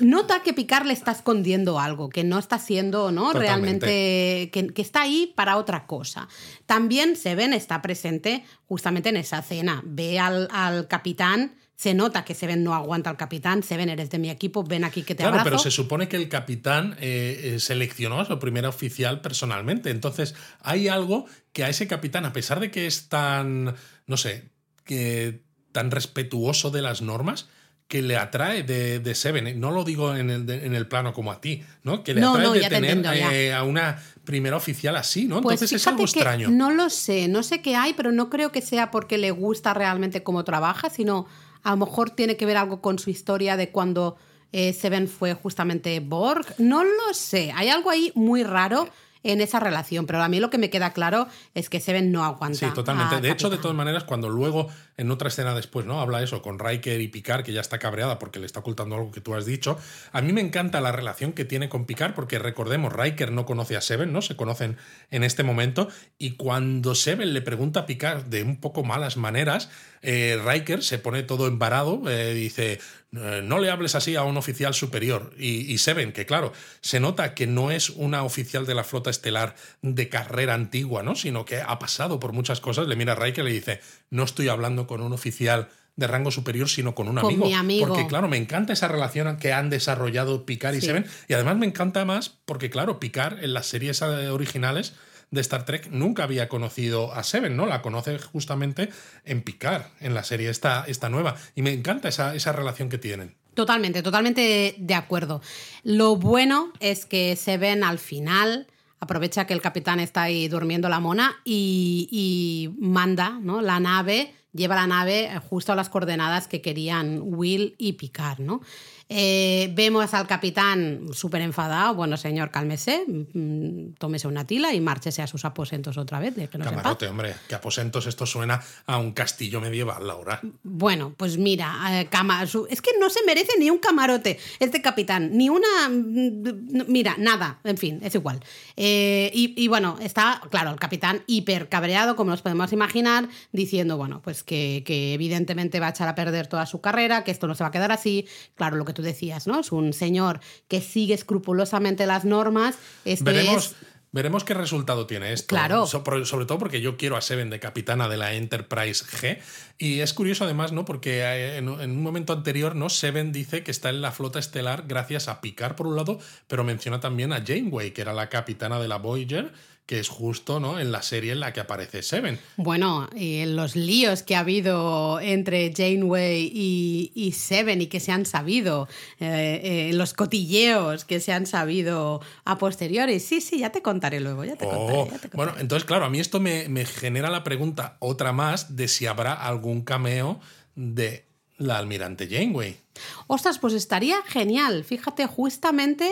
[0.00, 3.32] Nota que Picard le está escondiendo algo, que no está siendo, ¿no?
[3.32, 3.86] Totalmente.
[3.86, 6.28] Realmente, que, que está ahí para otra cosa.
[6.66, 9.82] También Seven está presente justamente en esa cena.
[9.84, 13.62] Ve al, al capitán, se nota que Seven no aguanta al capitán.
[13.62, 15.44] Seven, eres de mi equipo, ven aquí que te Claro, abrazo.
[15.50, 19.90] pero se supone que el capitán eh, eh, seleccionó a su primer oficial personalmente.
[19.90, 23.74] Entonces, hay algo que a ese capitán, a pesar de que es tan,
[24.06, 24.48] no sé,
[24.84, 27.48] que tan respetuoso de las normas,
[27.88, 29.60] que le atrae de, de Seven.
[29.60, 32.02] No lo digo en el, de- en el plano como a ti, ¿no?
[32.02, 35.26] Que le No, atrae no, de te tener entiendo, eh, a una primera oficial así,
[35.26, 35.40] ¿no?
[35.42, 36.48] Pues Entonces es algo extraño.
[36.50, 39.74] No lo sé, no sé qué hay, pero no creo que sea porque le gusta
[39.74, 41.26] realmente cómo trabaja, sino
[41.62, 44.16] a lo mejor tiene que ver algo con su historia de cuando
[44.52, 46.46] eh, Seven fue justamente Borg.
[46.58, 48.88] No lo sé, hay algo ahí muy raro
[49.24, 52.24] en esa relación, pero a mí lo que me queda claro es que Seven no
[52.24, 52.58] aguanta.
[52.58, 53.20] Sí, totalmente.
[53.20, 56.00] De hecho, de todas maneras, cuando luego, en otra escena después, ¿no?
[56.00, 59.10] Habla eso con Riker y Picard, que ya está cabreada porque le está ocultando algo
[59.10, 59.78] que tú has dicho.
[60.12, 63.76] A mí me encanta la relación que tiene con Picard, porque recordemos, Riker no conoce
[63.76, 64.22] a Seven, ¿no?
[64.22, 64.76] Se conocen
[65.10, 65.88] en este momento.
[66.18, 69.70] Y cuando Seven le pregunta a Picard de un poco malas maneras,
[70.04, 72.78] eh, Riker se pone todo embarado, eh, dice.
[73.16, 75.32] "Eh, No le hables así a un oficial superior.
[75.38, 79.08] Y, y Seven, que claro, se nota que no es una oficial de la flota
[79.10, 81.14] estelar de carrera antigua, ¿no?
[81.14, 82.86] Sino que ha pasado por muchas cosas.
[82.88, 83.80] Le mira a Riker y le dice:
[84.10, 87.46] No estoy hablando con un oficial de rango superior, sino con un Con amigo.
[87.46, 87.86] mi amigo.
[87.86, 90.86] Porque, claro, me encanta esa relación que han desarrollado Picard y Sí.
[90.88, 91.06] Seven.
[91.28, 94.94] Y además me encanta más porque, claro, Picard en las series originales
[95.34, 97.66] de Star Trek nunca había conocido a Seven, ¿no?
[97.66, 98.88] La conoce justamente
[99.24, 101.36] en Picard, en la serie esta, esta nueva.
[101.54, 103.34] Y me encanta esa, esa relación que tienen.
[103.54, 105.40] Totalmente, totalmente de acuerdo.
[105.82, 108.66] Lo bueno es que se ven al final,
[108.98, 113.60] aprovecha que el capitán está ahí durmiendo la mona y, y manda ¿no?
[113.60, 118.60] la nave, lleva la nave justo a las coordenadas que querían Will y Picard, ¿no?
[119.08, 121.94] Eh, vemos al capitán súper enfadado.
[121.94, 126.34] Bueno, señor, cálmese, mm, tómese una tila y márchese a sus aposentos otra vez.
[126.34, 126.76] De que no sepa.
[126.76, 130.40] Camarote, hombre, que aposentos esto suena a un castillo medieval, Laura.
[130.62, 134.80] Bueno, pues mira, eh, cama- su- es que no se merece ni un camarote este
[134.80, 135.88] capitán, ni una...
[135.90, 138.40] mm, Mira, nada, en fin, es igual.
[138.76, 143.96] Eh, y, y bueno, está, claro, el capitán hiper cabreado, como nos podemos imaginar, diciendo,
[143.96, 147.46] bueno, pues que, que evidentemente va a echar a perder toda su carrera, que esto
[147.46, 148.26] no se va a quedar así.
[148.54, 149.60] Claro, lo que tú decías, ¿no?
[149.60, 152.76] Es un señor que sigue escrupulosamente las normas.
[153.04, 153.76] Este Veremos, es-
[154.12, 155.48] veremos qué resultado tiene esto.
[155.56, 155.86] Claro.
[155.86, 159.38] Sobre todo porque yo quiero a Seven de capitana de la Enterprise G.
[159.76, 160.84] Y es curioso además, ¿no?
[160.84, 162.88] Porque eh, en, en un momento anterior, ¿no?
[162.88, 166.62] Seven dice que está en la flota estelar gracias a Picard por un lado, pero
[166.64, 169.52] menciona también a Janeway, que era la capitana de la Voyager,
[169.86, 170.80] que es justo, ¿no?
[170.80, 172.38] En la serie en la que aparece Seven.
[172.56, 178.00] Bueno, y en los líos que ha habido entre Janeway y, y Seven y que
[178.00, 178.88] se han sabido,
[179.20, 183.20] eh, eh, los cotilleos que se han sabido a posteriori.
[183.20, 184.98] Sí, sí, ya te contaré luego, ya te contaré.
[184.98, 185.36] Oh, ya te contaré.
[185.36, 189.04] bueno, entonces, claro, a mí esto me, me genera la pregunta, otra más, de si
[189.04, 190.40] habrá algún cameo
[190.76, 191.26] de
[191.58, 192.78] la almirante Janeway.
[193.26, 194.84] Ostras, pues estaría genial.
[194.84, 196.10] Fíjate, justamente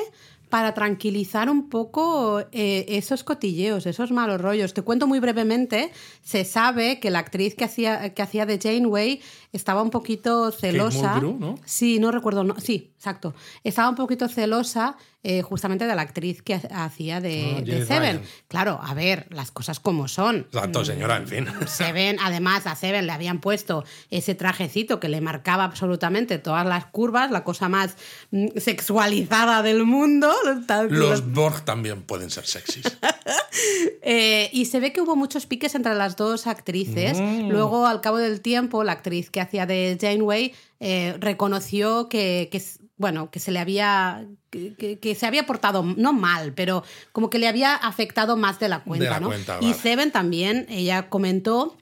[0.52, 4.74] para tranquilizar un poco eh, esos cotilleos, esos malos rollos.
[4.74, 5.90] Te cuento muy brevemente,
[6.20, 9.22] se sabe que la actriz que hacía, que hacía de Janeway
[9.54, 11.12] estaba un poquito celosa.
[11.14, 11.54] Mulgrew, ¿no?
[11.64, 13.32] Sí, no recuerdo, no, sí, exacto.
[13.64, 17.86] Estaba un poquito celosa eh, justamente de la actriz que ha- hacía de, Ah, de
[17.86, 18.16] Seven.
[18.18, 18.22] Ryan.
[18.48, 20.36] Claro, a ver, las cosas como son.
[20.52, 21.46] Exacto, señora, en fin.
[21.66, 26.86] Seven, además, a Seven le habían puesto ese trajecito que le marcaba absolutamente todas las
[26.86, 27.96] curvas, la cosa más
[28.32, 30.32] mm, sexualizada del mundo.
[30.90, 32.84] Los Borg también pueden ser sexys.
[34.04, 37.18] Eh, y se ve que hubo muchos piques entre las dos actrices.
[37.48, 42.60] Luego, al cabo del tiempo, la actriz que hacía de Janeway eh, reconoció que, que
[43.02, 44.24] bueno, que se le había.
[44.50, 48.84] Que, se había portado, no mal, pero como que le había afectado más de la
[48.84, 49.26] cuenta, la ¿no?
[49.28, 49.78] cuenta, y vale.
[49.78, 51.76] Seven también, ella comentó.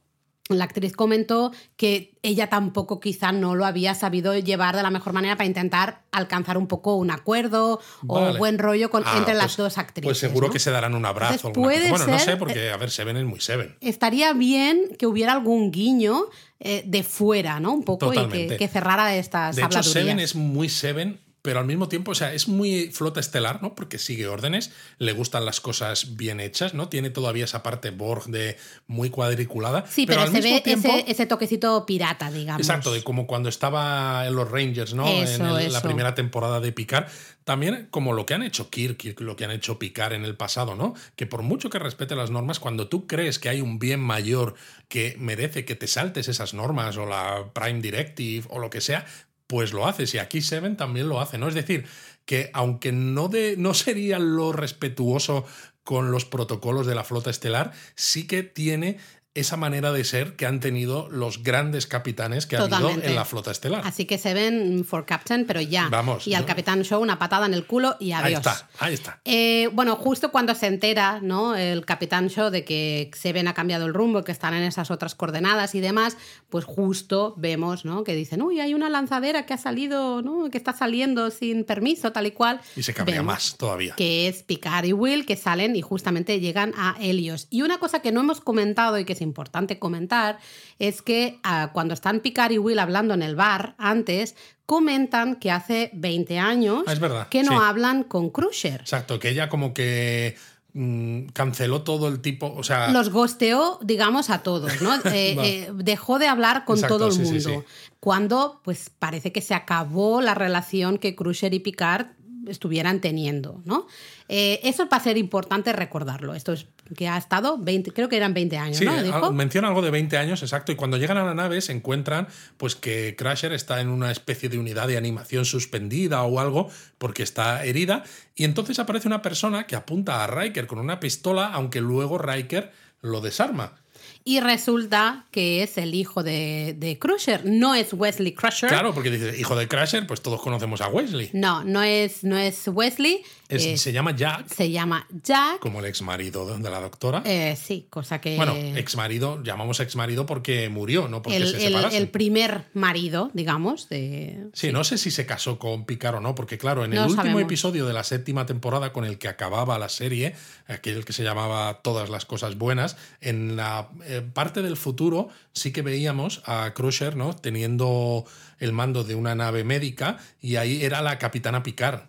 [0.50, 5.12] La actriz comentó que ella tampoco quizá no lo había sabido llevar de la mejor
[5.12, 8.38] manera para intentar alcanzar un poco un acuerdo o Vale.
[8.38, 10.06] buen rollo con, Ah, entre las pues- dos actrices.
[10.06, 10.52] Pues seguro ¿no?
[10.52, 11.48] que se darán un abrazo.
[11.48, 11.78] Entonces, alguna cosa.
[11.78, 13.76] puede Bueno, no ser- sé, porque, a ver, Seven es muy Seven.
[13.80, 16.24] estaría bien que hubiera algún guiño
[16.58, 17.72] eh, de fuera, ¿no?
[17.72, 19.92] Un poco y que, que cerrara estas De hecho, habladurías.
[19.92, 23.74] Seven es muy Seven, pero al mismo tiempo, o sea, es muy flota estelar, ¿no?
[23.74, 26.88] Porque sigue órdenes, le gustan las cosas bien hechas, ¿no?
[26.88, 29.84] Tiene todavía esa parte Borg de muy cuadriculada.
[29.88, 32.60] Sí, pero, al se mismo ve tiempo, ese, ese toquecito pirata, digamos.
[32.60, 35.06] Exacto, de como cuando estaba en los Rangers, ¿no?
[35.08, 37.06] Eso, en el- la primera temporada de Picard.
[37.44, 40.36] También como lo que han hecho Kirk y lo que han hecho Picard en el
[40.36, 40.94] pasado, ¿no?
[41.16, 44.54] Que por mucho que respete las normas, cuando tú crees que hay un bien mayor
[44.88, 49.04] que merece que te saltes esas normas o la Prime Directive o lo que sea,
[49.50, 50.14] pues lo haces.
[50.14, 51.48] Y aquí Seven también lo hace, ¿no?
[51.48, 51.84] Es decir,
[52.24, 55.44] que aunque no, de, no sería lo respetuoso
[55.82, 58.98] con los protocolos de la flota estelar, sí que tiene
[59.34, 63.08] esa manera de ser que han tenido los grandes capitanes que ha habido Totalmente.
[63.08, 63.82] en la flota estelar.
[63.84, 65.88] Así que Seven for Captain, pero ya.
[65.88, 66.44] Vamos, Y al.
[66.46, 68.26] Capitán Show una patada en el culo y adiós.
[68.26, 69.20] Ahí está, ahí está.
[69.24, 71.54] Eh, bueno, justo cuando se entera, ¿no?
[71.54, 75.14] El Capitán Shaw de que Seven ha cambiado el rumbo, que están en esas otras
[75.14, 76.16] coordenadas y demás,
[76.48, 78.02] pues justo vemos, ¿no?
[78.02, 80.50] Que dicen, uy, hay una lanzadera que ha salido, ¿no?
[80.50, 82.60] Que está saliendo sin permiso, tal y cual.
[82.74, 83.94] Y se cambia Vemos más todavía.
[83.96, 87.46] Que es Picard y Will que salen y justamente llegan a Helios.
[87.50, 90.38] Y una cosa que no hemos comentado y que es importante comentar
[90.78, 94.34] es que ah, cuando están Picard y Will hablando en el bar antes,
[94.66, 97.58] comentan que hace 20 años Ah, es verdad, que no sí.
[97.60, 98.80] hablan con Crusher.
[98.80, 100.36] Exacto, que ella como que
[100.72, 104.94] mm, canceló todo el tipo, o sea, los gosteó, digamos, a todos, ¿no?
[105.12, 107.64] Eh, eh, dejó de hablar con Exacto, todo el sí, sí, mundo.
[107.66, 107.90] sí.
[107.98, 112.06] Cuando, pues, parece que se acabó la relación que Crusher y Picard
[112.46, 113.86] estuvieran teniendo, ¿no?
[114.28, 116.34] Eh, eso va a ser importante recordarlo.
[116.34, 116.66] Esto es
[116.96, 119.02] que ha estado 20, creo que eran 20 años, Sí, ¿no?
[119.02, 119.32] Dijo.
[119.32, 120.72] menciona algo de 20 años, exacto.
[120.72, 124.48] Y cuando llegan a la nave se encuentran pues que Crusher está en una especie
[124.48, 126.68] de unidad de animación suspendida o algo
[126.98, 128.04] porque está herida.
[128.34, 132.72] Y entonces aparece una persona que apunta a Riker con una pistola, aunque luego Riker
[133.02, 133.79] lo desarma.
[134.24, 137.44] Y resulta que es el hijo de, de Crusher.
[137.44, 138.68] No es Wesley Crusher.
[138.68, 141.30] Claro, porque dices, hijo de Crusher, pues todos conocemos a Wesley.
[141.32, 143.22] No, no es, no es Wesley.
[143.50, 145.58] Es- se llama Jack, se llama Jack.
[145.60, 147.22] como el ex marido de la doctora.
[147.24, 148.36] Eh, sí, cosa que.
[148.36, 152.00] bueno, ex marido, llamamos ex marido porque murió, no porque el, se el- separasen.
[152.02, 154.46] el primer marido, digamos, de.
[154.52, 157.04] Sí, no sé si se casó con Picard o no, porque claro, en el No
[157.06, 157.42] último sabemos.
[157.42, 160.34] episodio de la séptima temporada con el que acababa la serie,
[160.66, 165.72] aquel que se llamaba Todas las cosas buenas, en la eh, parte del futuro sí
[165.72, 167.34] que veíamos a Crusher, ¿no?
[167.34, 168.24] Teniendo
[168.58, 172.02] el mando de una nave médica y ahí era la capitana Picard.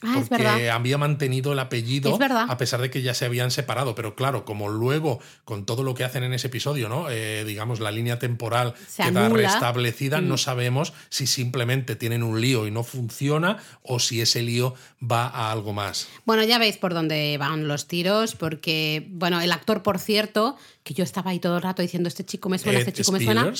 [0.00, 3.96] Ah, porque había mantenido el apellido a pesar de que ya se habían separado.
[3.96, 7.10] Pero claro, como luego, con todo lo que hacen en ese episodio, ¿no?
[7.10, 9.42] Eh, digamos, la línea temporal Se queda anula.
[9.50, 10.38] restablecida, no Mm.
[10.38, 15.50] sabemos si simplemente tienen un lío y no funciona o si ese lío va a
[15.50, 16.06] algo más.
[16.24, 20.94] Bueno, ya veis por dónde van los tiros, porque, bueno, el actor, por cierto, que
[20.94, 23.24] yo estaba ahí todo el rato diciendo, este chico me suena, Ed este chico me
[23.24, 23.52] suena.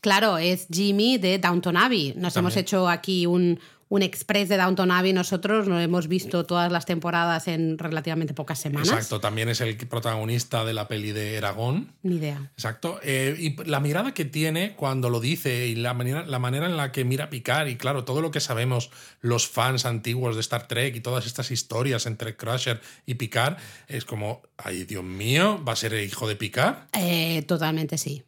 [0.00, 2.14] Claro, es Jimmy de Downton Abbey.
[2.16, 3.60] Nos hemos hecho aquí un,
[3.92, 8.58] un express de Downton Abbey nosotros, lo hemos visto todas las temporadas en relativamente pocas
[8.58, 8.88] semanas.
[8.88, 11.92] Exacto, también es el protagonista de la peli de Aragón.
[12.02, 12.50] Ni idea.
[12.54, 13.00] Exacto.
[13.02, 16.78] Eh, y la mirada que tiene cuando lo dice y la manera, la manera en
[16.78, 18.90] la que mira Picard y claro, todo lo que sabemos
[19.20, 24.06] los fans antiguos de Star Trek y todas estas historias entre Crusher y Picard es
[24.06, 26.76] como, ay Dios mío, ¿va a ser el hijo de Picard?
[26.94, 28.22] Eh, totalmente sí.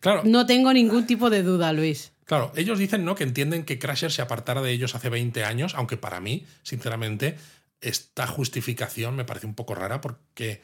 [0.00, 2.12] Claro, No tengo ningún tipo de duda, Luis.
[2.26, 3.14] Claro, ellos dicen ¿no?
[3.14, 7.38] que entienden que Crusher se apartara de ellos hace 20 años, aunque para mí, sinceramente,
[7.80, 10.60] esta justificación me parece un poco rara porque,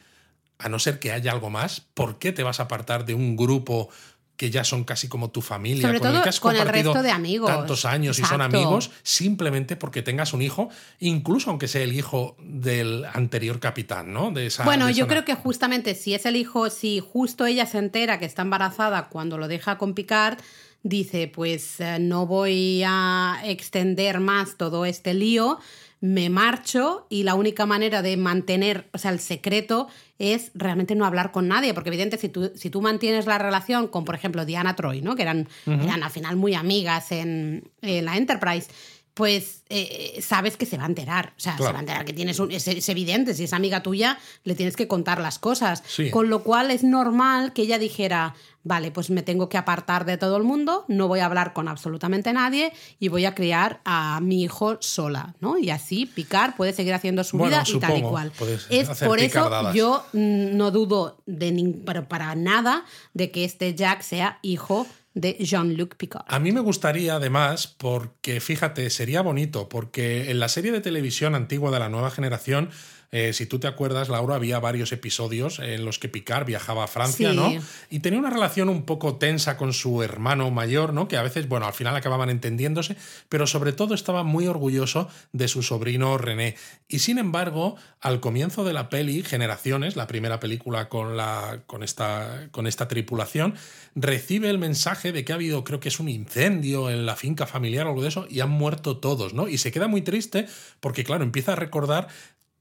[0.59, 3.37] a no ser que haya algo más, ¿por qué te vas a apartar de un
[3.37, 3.89] grupo
[4.35, 6.93] que ya son casi como tu familia, Sobre con el que has con el compartido
[6.93, 7.49] resto de amigos.
[7.49, 12.35] tantos años y son amigos, simplemente porque tengas un hijo, incluso aunque sea el hijo
[12.39, 14.31] del anterior capitán, ¿no?
[14.31, 17.65] De esa, Bueno, de yo creo que justamente si es el hijo, si justo ella
[17.67, 20.39] se entera que está embarazada cuando lo deja con Picard,
[20.83, 25.59] dice, pues eh, no voy a extender más todo este lío,
[26.01, 29.87] me marcho y la única manera de mantener, o sea, el secreto
[30.19, 33.87] es realmente no hablar con nadie, porque evidente si tú, si tú mantienes la relación
[33.87, 35.15] con, por ejemplo, Diana Troy, ¿no?
[35.15, 38.67] que eran, eran al final muy amigas en, en la Enterprise,
[39.13, 41.33] pues eh, sabes que se va a enterar.
[41.37, 41.69] O sea, Claro.
[41.69, 42.51] se va a enterar que tienes un.
[42.51, 45.83] Es, es evidente, si es amiga tuya, le tienes que contar las cosas.
[45.85, 46.09] Sí.
[46.09, 48.33] Con lo cual es normal que ella dijera.
[48.63, 51.67] Vale, pues me tengo que apartar de todo el mundo, no voy a hablar con
[51.67, 55.57] absolutamente nadie y voy a criar a mi hijo sola, ¿no?
[55.57, 58.31] Y así Picard puede seguir haciendo su Bueno, vida y tal y cual.
[58.69, 61.53] Es por eso yo mm, no dudo de
[61.85, 66.25] pero para nada de que este Jack sea hijo de Jean-Luc Picard.
[66.27, 71.35] A mí me gustaría además, porque fíjate, sería bonito, porque en la serie de televisión
[71.35, 72.69] antigua de la nueva generación,
[73.15, 76.87] eh, si tú te acuerdas, Laura, había varios episodios en los que Picard viajaba a
[76.87, 77.35] Francia, Sí.
[77.35, 77.53] ¿no?
[77.91, 81.07] Y tenía una relación un poco tensa con su hermano mayor, ¿no?
[81.07, 82.97] Que a veces, bueno, al final acababan entendiéndose,
[83.29, 86.55] pero sobre todo estaba muy orgulloso de su sobrino René.
[86.87, 91.83] Y sin embargo, al comienzo de la peli, Generaciones, la primera película con, la, con,
[91.83, 93.53] esta, con esta tripulación,
[93.93, 97.45] recibe el mensaje de que ha habido, creo que es un incendio en la finca
[97.45, 99.47] familiar o algo de eso, y han muerto todos, ¿no?
[99.47, 100.47] Y se queda muy triste
[100.79, 102.07] porque, claro, empieza a recordar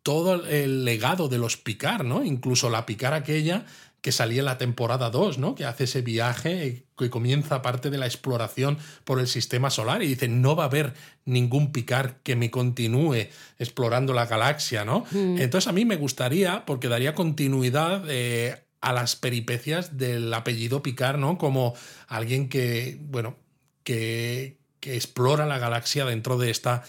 [0.02, 2.24] todo el legado de los Picard, ¿no?
[2.24, 3.64] Incluso la Picard aquella
[4.02, 5.54] que salía en la temporada 2, ¿no?
[5.54, 10.08] Que hace ese viaje que comienza parte de la exploración por el sistema solar y
[10.08, 10.94] dice, no va a haber
[11.24, 13.28] ningún Picard que me continúe
[13.60, 15.06] explorando la galaxia, ¿no?
[15.12, 21.18] Entonces a mí me gustaría, porque daría continuidad eh, a las peripecias del apellido Picard,
[21.18, 21.38] ¿no?
[21.38, 21.74] Como
[22.08, 23.36] alguien que, bueno,
[23.84, 26.82] que, que explora la galaxia dentro de esta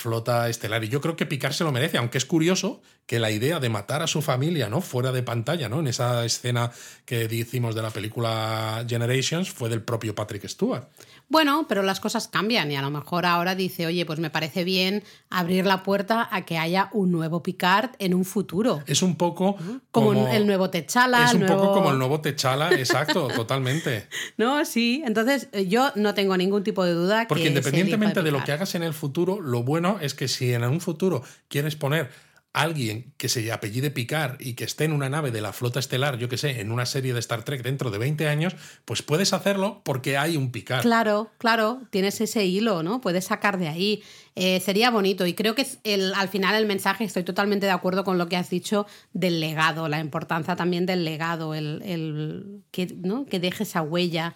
[0.00, 0.82] flota estelar.
[0.84, 3.68] Y yo creo que Picard se lo merece, aunque es curioso que la idea de
[3.68, 4.80] matar a su familia, ¿no?
[4.80, 5.80] Fuera de pantalla, ¿no?
[5.80, 6.70] En esa escena
[7.04, 10.84] que decimos de la película Generations fue del propio Patrick Stewart.
[11.28, 14.62] Bueno, pero las cosas cambian y a lo mejor ahora dice, oye, pues me parece
[14.62, 18.84] bien abrir la puerta a que haya un nuevo Picard en un futuro.
[18.86, 19.56] Es un poco
[19.90, 21.24] Como, como, el nuevo Techala.
[21.24, 24.06] es un poco como el nuevo Techala, exacto, totalmente.
[24.36, 25.02] No, sí.
[25.04, 28.44] Entonces eh, yo no tengo ningún tipo de duda Porque que independientemente hijo de lo
[28.44, 32.29] que hagas en el futuro, lo bueno es que si en un futuro quieres poner
[32.52, 36.18] alguien que se apellide Picard y que esté en una nave de la flota estelar,
[36.18, 39.32] yo que sé, en una serie de Star Trek dentro de 20 años, pues puedes
[39.32, 40.82] hacerlo porque hay un Picard.
[40.82, 43.00] Claro, claro, tienes ese hilo, ¿no?
[43.00, 44.02] Puedes sacar de ahí.
[44.36, 48.04] Eh, sería bonito y creo que el, al final el mensaje, estoy totalmente de acuerdo
[48.04, 52.86] con lo que has dicho del legado, la importancia también del legado, el, el que,
[53.02, 53.26] ¿no?
[53.26, 54.34] que deje esa huella.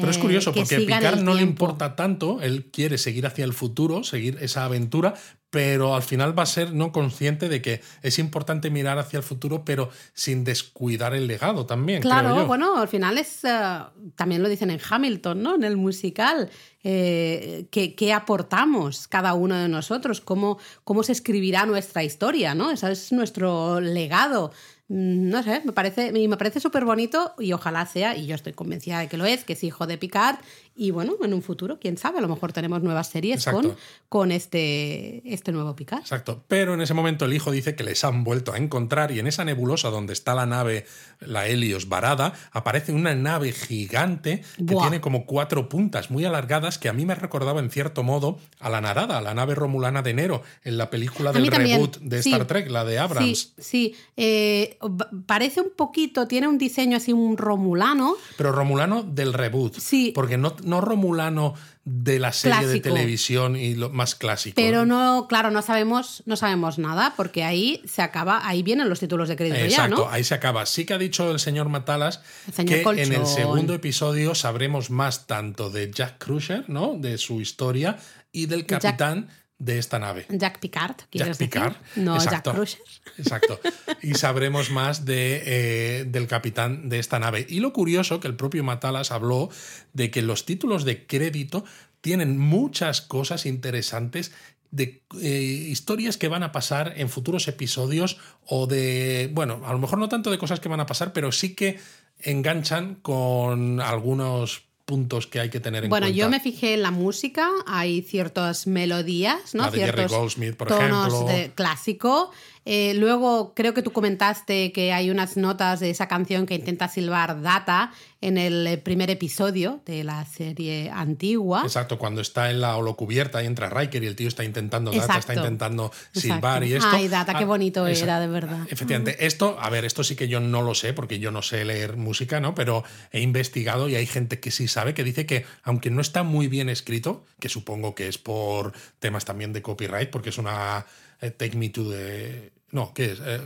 [0.00, 3.44] Pero es eh, curioso, que porque Picard no le importa tanto, él quiere seguir hacia
[3.44, 5.14] el futuro, seguir esa aventura,
[5.50, 9.22] pero al final va a ser no consciente de que es importante mirar hacia el
[9.22, 12.02] futuro, pero sin descuidar el legado también.
[12.02, 12.46] creo Claro, yo.
[12.46, 13.44] bueno, al final es.
[13.44, 13.78] eh,
[14.16, 15.54] también lo dicen en Hamilton, ¿no?
[15.54, 16.50] En el musical.
[16.82, 20.20] eh, ¿qué, qué aportamos cada uno de nosotros?
[20.20, 22.54] ¿Cómo, ¿Cómo se escribirá nuestra historia?
[22.54, 22.70] ¿no?
[22.70, 24.52] Ese es nuestro legado.
[24.88, 28.52] Mm, No sé, me parece, me parece súper bonito y ojalá sea, y yo estoy
[28.52, 30.36] convencida de que lo es, que es hijo de Picard.
[30.78, 33.80] Y bueno, en un futuro, quién sabe, a lo mejor tenemos nuevas series con, Exacto.
[34.10, 36.00] con este, este nuevo Picard.
[36.00, 36.44] Exacto.
[36.48, 39.26] Pero en ese momento el hijo dice que les han vuelto a encontrar y en
[39.26, 40.84] esa nebulosa donde está la nave,
[41.20, 44.82] la Helios varada, aparece una nave gigante que Buah.
[44.82, 48.68] tiene como cuatro puntas muy alargadas que a mí me recordaba en cierto modo a
[48.68, 52.32] la Narada, a la nave romulana de Nero, en la película del reboot de sí.
[52.32, 53.54] Star Trek, la de Abrams.
[53.56, 53.94] Sí, sí.
[54.16, 54.78] Eh,
[55.26, 58.16] parece un poquito, tiene un diseño así, un romulano.
[58.36, 59.78] Pero Romulano del reboot.
[59.78, 60.12] Sí.
[60.14, 61.54] Porque no, no Romulano
[61.84, 64.54] de la serie de televisión y lo más clásico.
[64.56, 68.98] Pero no, claro, no sabemos, no sabemos nada, porque ahí se acaba, ahí vienen los
[69.00, 70.10] títulos de crédito Exacto, ya, ¿no?
[70.10, 70.66] ahí se acaba.
[70.66, 74.90] Sí que ha dicho el señor Matalas El señor que en el segundo episodio sabremos
[74.90, 76.94] más tanto de Jack Crusher, ¿no?
[76.98, 77.98] De su historia
[78.32, 79.28] y del Jack- capitán
[79.58, 80.26] de esta nave.
[80.28, 81.36] Jack Picard, Jack.
[81.36, 81.74] Picard.
[81.96, 82.50] No, Exacto.
[82.50, 82.80] Jack Crusher.
[83.18, 83.60] Exacto.
[84.02, 87.46] Y sabremos más de, eh, del capitán de esta nave.
[87.48, 89.48] Y lo curioso que el propio Matalas habló
[89.94, 91.64] de que los títulos de crédito
[92.02, 94.32] tienen muchas cosas interesantes
[94.70, 99.78] de eh, historias que van a pasar en futuros episodios o de, bueno, a lo
[99.78, 101.78] mejor no tanto de cosas que van a pasar, pero sí que
[102.20, 106.16] enganchan con algunos puntos que hay que tener en Bueno, cuenta.
[106.16, 109.64] yo me fijé en la música, hay ciertas melodías, ¿no?
[109.64, 111.24] La de Jerry Ciertos Goldsmith, por tonos ejemplo.
[111.26, 112.30] de clásico.
[112.68, 116.88] Eh, luego creo que tú comentaste que hay unas notas de esa canción que intenta
[116.88, 121.62] silbar Data en el eh, primer episodio de la serie antigua.
[121.62, 125.18] Exacto, cuando está en la holocubierta y entra Riker y el tío está intentando, Data
[125.18, 126.20] está intentando Exacto.
[126.20, 126.90] silbar y esto.
[126.90, 128.66] Ay, Data, qué Ah, bonito era, de verdad.
[128.68, 131.64] Efectivamente, esto, a ver, esto sí que yo no lo sé porque yo no sé
[131.64, 132.56] leer música, ¿no?
[132.56, 136.24] Pero he investigado y hay gente que sí sabe que dice que aunque no está
[136.24, 140.84] muy bien escrito, que supongo que es por temas también de copyright, porque es una
[141.20, 142.55] Take Me to the...
[142.76, 143.20] No, ¿qué es?
[143.24, 143.40] Eh,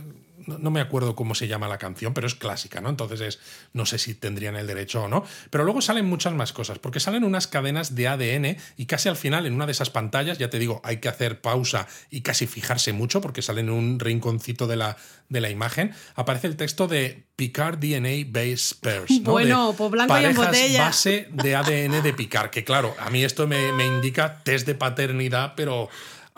[0.45, 2.89] no, no me acuerdo cómo se llama la canción, pero es clásica, ¿no?
[2.89, 3.39] Entonces es,
[3.71, 5.23] no sé si tendrían el derecho o no.
[5.49, 9.15] Pero luego salen muchas más cosas, porque salen unas cadenas de ADN y casi al
[9.15, 12.45] final, en una de esas pantallas, ya te digo, hay que hacer pausa y casi
[12.45, 14.97] fijarse mucho, porque sale en un rinconcito de la,
[15.29, 19.11] de la imagen, aparece el texto de Picard DNA Base Pairs.
[19.21, 19.31] ¿no?
[19.31, 20.85] Bueno, De pues blanco y en botella.
[20.85, 24.75] base de ADN de Picard, que claro, a mí esto me, me indica test de
[24.75, 25.87] paternidad, pero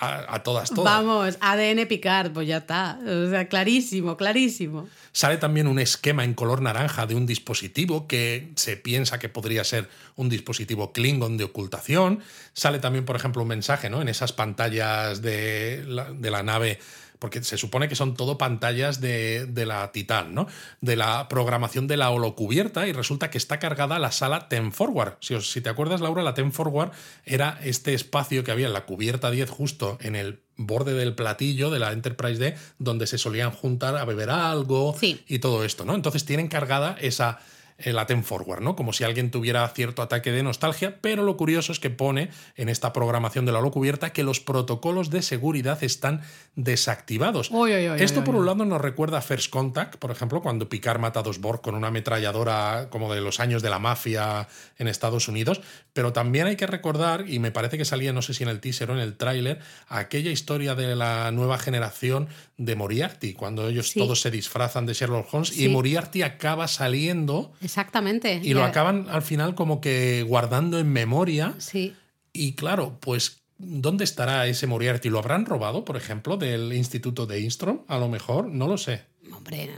[0.05, 0.93] a, a todas, todas.
[0.93, 2.99] Vamos, ADN Picard, pues ya está.
[3.05, 4.87] O sea, clarísimo, clarísimo.
[5.11, 9.63] Sale también un esquema en color naranja de un dispositivo que se piensa que podría
[9.63, 12.19] ser un dispositivo Klingon de ocultación.
[12.53, 14.01] Sale también, por ejemplo, un mensaje ¿no?
[14.01, 16.79] en esas pantallas de la, de la nave,
[17.23, 20.45] porque se supone que son todo pantallas de, de la Titan, ¿no?
[20.81, 25.13] de la programación de la holocubierta, y resulta que está cargada la sala Ten Forward.
[25.21, 26.91] Si, os- si te acuerdas, Laura, la Ten Forward
[27.23, 31.69] era este espacio que había en la cubierta 10 justo en el borde del platillo
[31.69, 35.23] de la Enterprise D, donde se solían juntar a beber algo Sí.
[35.29, 35.95] y todo esto, ¿no?
[35.95, 37.39] Entonces tienen cargada esa
[37.77, 38.75] eh, la Ten Forward, ¿no?
[38.75, 42.69] Como si alguien tuviera cierto ataque de nostalgia, pero lo curioso es que pone en
[42.69, 46.21] esta programación de la holocubierta que los protocolos de seguridad están
[46.55, 47.51] desactivados.
[47.97, 51.23] Esto por un lado nos recuerda a First Contact, por ejemplo, cuando Picard mata a
[51.23, 54.47] dos Borg con una ametralladora como de los años de la mafia
[54.77, 55.61] en Estados Unidos,
[55.93, 58.59] pero también hay que recordar, y me parece que salía, no sé si en el
[58.59, 62.27] teaser o en el tráiler, aquella historia de la nueva generación
[62.65, 63.99] de Moriarty, cuando ellos Sí.
[63.99, 65.67] todos se disfrazan de Sherlock Holmes y.
[65.69, 68.39] Moriarty acaba saliendo Exactamente.
[68.43, 71.53] y lo acaban al final como que guardando en memoria.
[71.57, 71.95] Sí.
[72.31, 75.09] Y claro, pues, ¿dónde estará ese Moriarty?
[75.09, 77.81] ¿Lo habrán robado, por ejemplo, del Instituto de Instrom?
[77.87, 79.03] A lo mejor, no lo sé.
[79.31, 79.69] Hombre,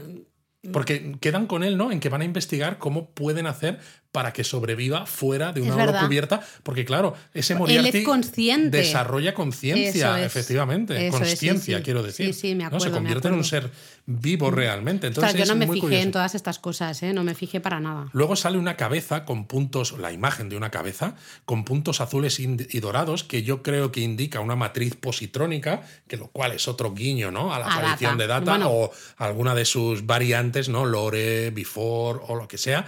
[0.72, 1.92] Porque quedan con él, ¿no?
[1.92, 3.78] En que van a investigar cómo pueden hacer
[4.16, 6.06] para que sobreviva fuera de una verdad.
[6.06, 6.40] cubierta.
[6.62, 8.78] Porque, claro, ese Moriarty es consciente.
[8.78, 10.24] desarrolla conciencia, es.
[10.24, 11.10] efectivamente.
[11.36, 11.74] Sí, sí.
[11.84, 12.32] quiero decir.
[12.32, 12.68] Sí, sí, me ¿no?
[12.68, 13.70] acuerdo, Se me convierte en un ser
[14.06, 15.06] vivo realmente.
[15.06, 16.02] Entonces, Ostras, yo no me fijé curioso.
[16.02, 17.12] en todas estas cosas, ¿eh?
[17.12, 18.08] No me fijé para nada.
[18.14, 21.14] Luego sale una cabeza con puntos, la imagen de una cabeza,
[21.44, 26.28] con puntos azules y dorados, que yo creo que indica una matriz positrónica, que lo
[26.28, 27.52] cual es otro guiño, ¿no?
[27.52, 28.22] A la A aparición Data.
[28.22, 28.70] de Data Bueno.
[28.70, 30.86] o alguna de sus variantes, ¿no?
[30.86, 32.86] Lore, Before o lo que sea.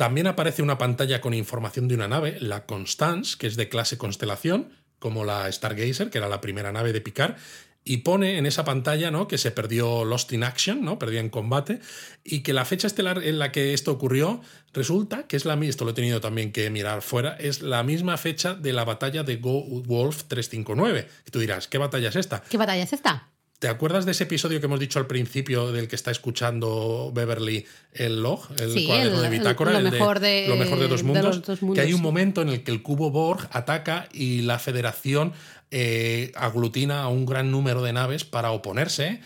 [0.00, 3.98] También aparece una pantalla con información de una nave, la Constance, que es de clase
[3.98, 7.36] Constelación, como la Stargazer, que era la primera nave de Picard,
[7.84, 9.28] y pone en esa pantalla ¿no?
[9.28, 10.98] que se perdió Lost in Action, ¿no?
[10.98, 11.80] perdió en combate,
[12.24, 14.40] y que la fecha estelar en la que esto ocurrió
[14.72, 17.82] resulta que es la misma, esto lo he tenido también que mirar fuera, es la
[17.82, 21.08] misma fecha de la batalla de Go Wolf 359.
[21.26, 22.42] Y tú dirás, ¿qué batalla es esta?
[22.48, 23.28] ¿Qué batalla es esta?
[23.60, 27.66] ¿Te acuerdas de ese episodio que hemos dicho al principio del que está escuchando Beverly
[27.92, 29.72] el log, el Sí, cuaderno el- de bitácora?
[29.72, 31.92] lo el mejor de- lo mejor de dos de mundos, los dos mundos, Que hay
[31.92, 35.34] un momento en el que el cubo Borg ataca y la Federación
[35.72, 39.20] eh, aglutina a un gran número de naves para oponerse.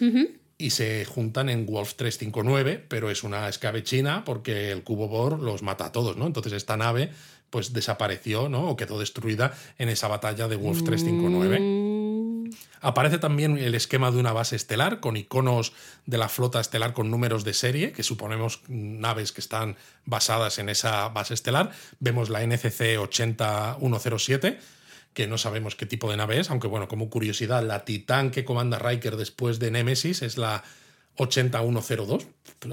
[0.59, 5.63] Y se juntan en Wolf 359, pero es una escabechina porque el cubo Borg los
[5.63, 6.27] mata a todos, ¿no?
[6.27, 7.11] Entonces esta nave
[7.51, 8.69] pues desapareció, ¿no?
[8.69, 11.61] O quedó destruida en esa batalla de Wolf 359.
[11.61, 11.94] Mm,
[12.85, 15.73] Aparece también el esquema de una base estelar con iconos
[16.05, 20.69] de la flota estelar con números de serie, que suponemos naves que están basadas en
[20.69, 21.71] esa base estelar.
[21.99, 24.59] Vemos la NCC 80107,
[25.15, 28.45] que no sabemos qué tipo de nave es, aunque bueno, como curiosidad, la Titán que
[28.45, 30.63] comanda Riker después de Nemesis es la
[31.17, 32.27] 80102.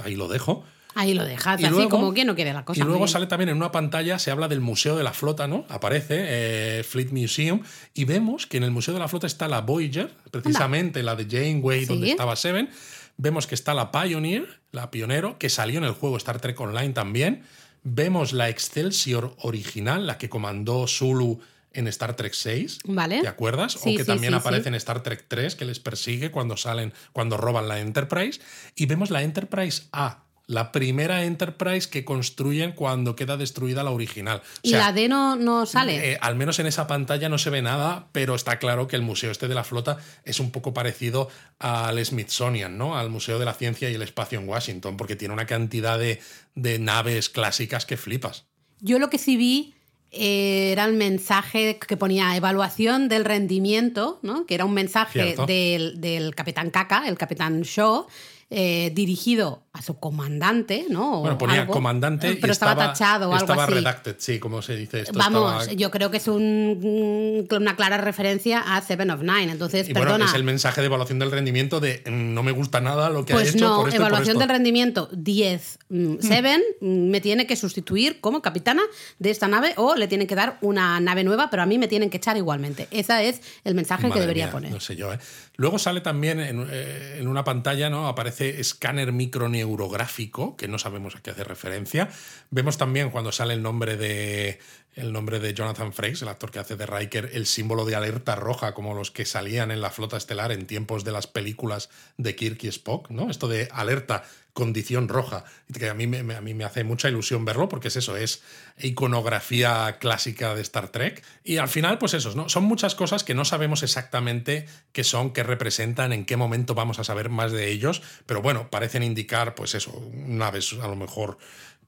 [0.04, 0.66] Ahí lo dejo.
[0.96, 2.80] Ahí lo dejas, Y así luego- como que no quiere la cosa.
[2.82, 5.66] Y luego sale también en una pantalla, se habla del Museo de la Flota, ¿no?
[5.70, 7.62] Aparece eh, Fleet Museum
[7.94, 11.26] y vemos que en el Museo de la Flota está la Voyager, precisamente la de
[11.30, 12.70] Janeway, donde estaba Seven.
[13.18, 16.90] Vemos que está la Pioneer, la Pionero, que salió en el juego Star Trek Online
[16.94, 17.44] también.
[17.84, 21.40] Vemos la Excelsior original, la que comandó Zulu
[21.74, 22.80] en Star Trek 6.
[22.86, 23.22] Vale.
[23.22, 23.74] ¿Te acuerdas?
[23.74, 26.58] Sí, o que sí, también sí, aparece en Star Trek 3, que les persigue cuando
[26.58, 28.42] salen, cuando roban la Enterprise.
[28.76, 34.42] Y vemos la Enterprise A, la primera Enterprise que construyen cuando queda destruida la original.
[34.44, 36.12] O ¿Y la D no, no sale?
[36.12, 39.02] eh, al menos en esa pantalla no se ve nada, pero está claro que el
[39.02, 42.98] museo este de la flota es un poco parecido al Smithsonian, ¿no?
[42.98, 46.20] Al Museo de la Ciencia y el Espacio en Washington, porque tiene una cantidad de,
[46.56, 48.44] de naves clásicas que flipas.
[48.82, 49.74] Yo lo que sí vi
[50.12, 54.46] eh, era el mensaje que ponía evaluación del rendimiento, ¿no?
[54.46, 58.08] que era un mensaje del, del capitán Kaka, el capitán Shaw,
[58.54, 61.20] eh, dirigido a su comandante, ¿no?
[61.20, 63.74] O Bueno, ponía algo, pero comandante y estaba, estaba, tachado o algo estaba así.
[63.74, 65.18] redacted, sí, como se dice esto.
[65.18, 69.54] Vamos, estaba- yo creo que es un- una clara referencia a Seven of Nine.
[69.54, 70.12] Ences, Y perdona.
[70.12, 73.26] bueno, es el mensaje de evaluación del rendimiento de mm, no me gusta nada lo
[73.26, 74.40] que ha Pues hecho no, por esto por evaluación esto.
[74.40, 78.82] del rendimiento 10, mm, 7, mm, me tiene que sustituir como capitana
[79.20, 81.88] de esta nave o le tienen que dar una nave nueva, pero a mí me
[81.88, 82.90] tienen que echar igualmente.
[82.92, 84.72] Ese es el mensaje que debería mía, poner.
[84.72, 85.20] No sé yo, ¿eh?
[85.56, 88.08] Luego sale también en, eh, en una pantalla, ¿no?
[88.08, 92.10] Aparece escáner microneurográfico, que no sabemos a qué hace referencia.
[92.50, 94.60] Vemos también cuando sale el nombre de.
[94.94, 98.36] El nombre de Jonathan Frakes, el actor que hace de Riker, el símbolo de alerta
[98.36, 102.36] roja, como los que salían en la flota estelar en tiempos de las películas de
[102.36, 103.30] Kirk y Spock, ¿no?
[103.30, 105.46] Esto de alerta, condición roja,
[105.78, 108.44] que a mí me, a mí me hace mucha ilusión verlo, porque es eso, es
[108.80, 111.24] iconografía clásica de Star Trek.
[111.44, 112.50] Y al final, pues eso, ¿no?
[112.50, 117.00] Son muchas cosas que no sabemos exactamente qué son, qué representan, en qué momento vamos
[117.00, 121.38] a saber más de ellos, pero bueno, parecen indicar, pues eso, naves a lo mejor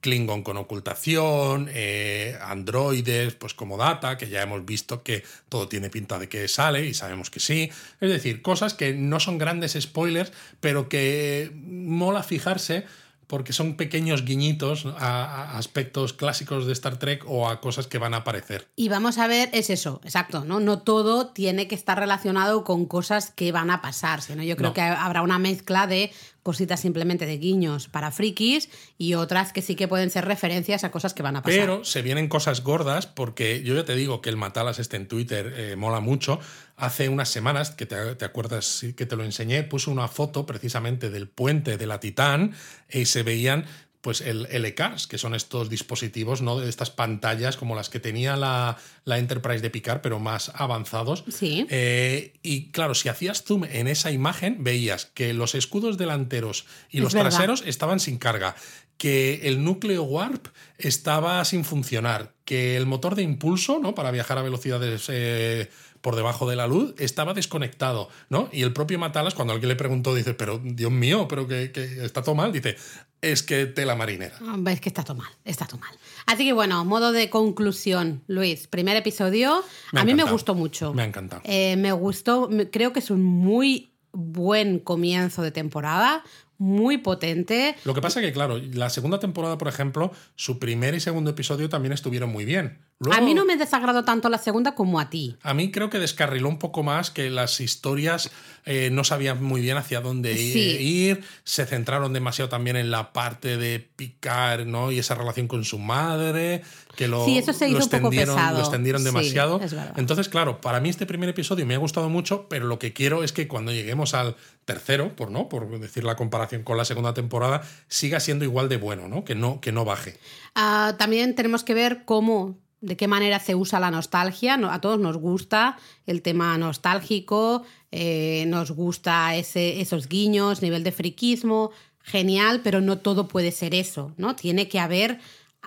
[0.04, 5.90] Klingon con ocultación, eh, androides, pues como Data, que ya hemos visto que todo tiene
[5.90, 7.72] pinta de que sale y sabemos que sí.
[8.02, 12.86] Es decir, cosas que no son grandes spoilers, pero que mola fijarse
[13.26, 17.98] porque son pequeños guiñitos a, a aspectos clásicos de Star Trek o a cosas que
[17.98, 18.68] van a aparecer.
[18.76, 20.60] Y vamos a ver, es eso, exacto, ¿no?
[20.60, 24.70] No todo tiene que estar relacionado con cosas que van a pasar, sino yo creo
[24.70, 24.74] No.
[24.76, 26.12] que habrá una mezcla de
[26.44, 30.92] cositas simplemente de guiños para frikis y otras que sí que pueden ser referencias a
[30.92, 31.60] cosas que van a pasar.
[31.60, 35.08] Pero se vienen cosas gordas porque yo ya te digo que el Matalas este en
[35.08, 36.40] Twitter eh, mola mucho.
[36.76, 41.10] Hace unas semanas, que te, te acuerdas que te lo enseñé, puso una foto precisamente
[41.10, 42.54] del puente de la Titán
[42.92, 43.66] y se veían
[44.04, 46.60] pues el LCARS, que son estos dispositivos, ¿no?
[46.60, 51.24] De estas pantallas como las que tenía la, la Enterprise de Picard, pero más avanzados.
[51.30, 51.66] Sí.
[51.70, 56.98] Eh, y claro, si hacías zoom en esa imagen, veías que los escudos delanteros y
[56.98, 57.30] Es los verdad.
[57.30, 58.58] traseros estaban sin carga,
[58.98, 60.48] que el núcleo warp
[60.78, 63.96] estaba sin funcionar, que el motor de impulso, ¿no?
[63.96, 65.70] Para viajar a velocidades eh,
[66.02, 68.50] por debajo de la luz, estaba desconectado, ¿no?
[68.52, 72.04] Y el propio Matalas, cuando alguien le preguntó, dice, pero Dios mío, pero que, que
[72.04, 72.76] está todo mal, dice,
[73.24, 74.38] es que tela marinera.
[74.68, 75.96] Es que está todo mal, está todo mal.
[76.26, 78.68] Así que bueno, modo de conclusión, Luis.
[78.68, 80.94] Primer episodio, Me a mí me gustó mucho.
[80.94, 81.42] Me ha encantado.
[81.46, 86.24] Eh, me gustó, creo que es un muy buen comienzo de temporada,
[86.58, 87.76] muy potente.
[87.84, 91.70] Lo que pasa que, claro, la segunda temporada, por ejemplo, su primer y segundo episodio
[91.70, 92.80] también estuvieron muy bien.
[93.12, 95.38] A mí no me desagradó tanto la segunda como a ti.
[95.42, 98.32] A mí creo que descarriló un poco más, que las historias
[98.66, 103.58] eh, no sabían muy bien hacia dónde ir, se centraron demasiado también en la parte
[103.58, 104.92] de picar, ¿no?
[104.92, 106.62] Y esa relación con su madre,
[106.96, 108.58] que lo, sí, eso se hizo extendieron, un poco pesado.
[108.58, 109.60] lo extendieron demasiado.
[109.68, 109.76] Sí.
[109.98, 113.24] Entonces, claro, para mí este primer episodio me ha gustado mucho, pero lo que quiero
[113.24, 114.36] es que cuando lleguemos al
[114.66, 118.78] tercero, por no, por decir la comparación con la segunda temporada, siga siendo igual de
[118.78, 119.24] bueno, ¿no?
[119.26, 120.18] Que no, que no baje.
[120.56, 124.56] Uh, también tenemos que ver cómo de qué manera se usa la nostalgia.
[124.72, 130.92] A todos nos gusta el tema nostálgico, eh, nos gusta ese, esos guiños, nivel de
[130.92, 131.72] friquismo,
[132.04, 134.36] genial, pero no todo puede ser eso, ¿no?
[134.36, 135.20] Tiene que haber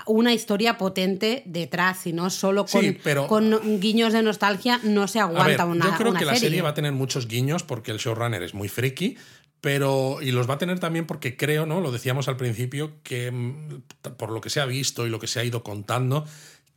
[0.06, 5.08] una historia potente detrás, y no solo con, Sí, pero- con guiños de nostalgia no
[5.08, 6.48] se A aguanta ver, una yo creo una que la serie.
[6.50, 9.16] serie va a tener muchos guiños porque el showrunner es muy friki,
[9.62, 11.80] pero y los va a tener también porque creo, ¿no?
[11.80, 13.80] Lo decíamos al principio que mm,
[14.18, 16.26] por lo que se ha visto y lo que se ha ido contando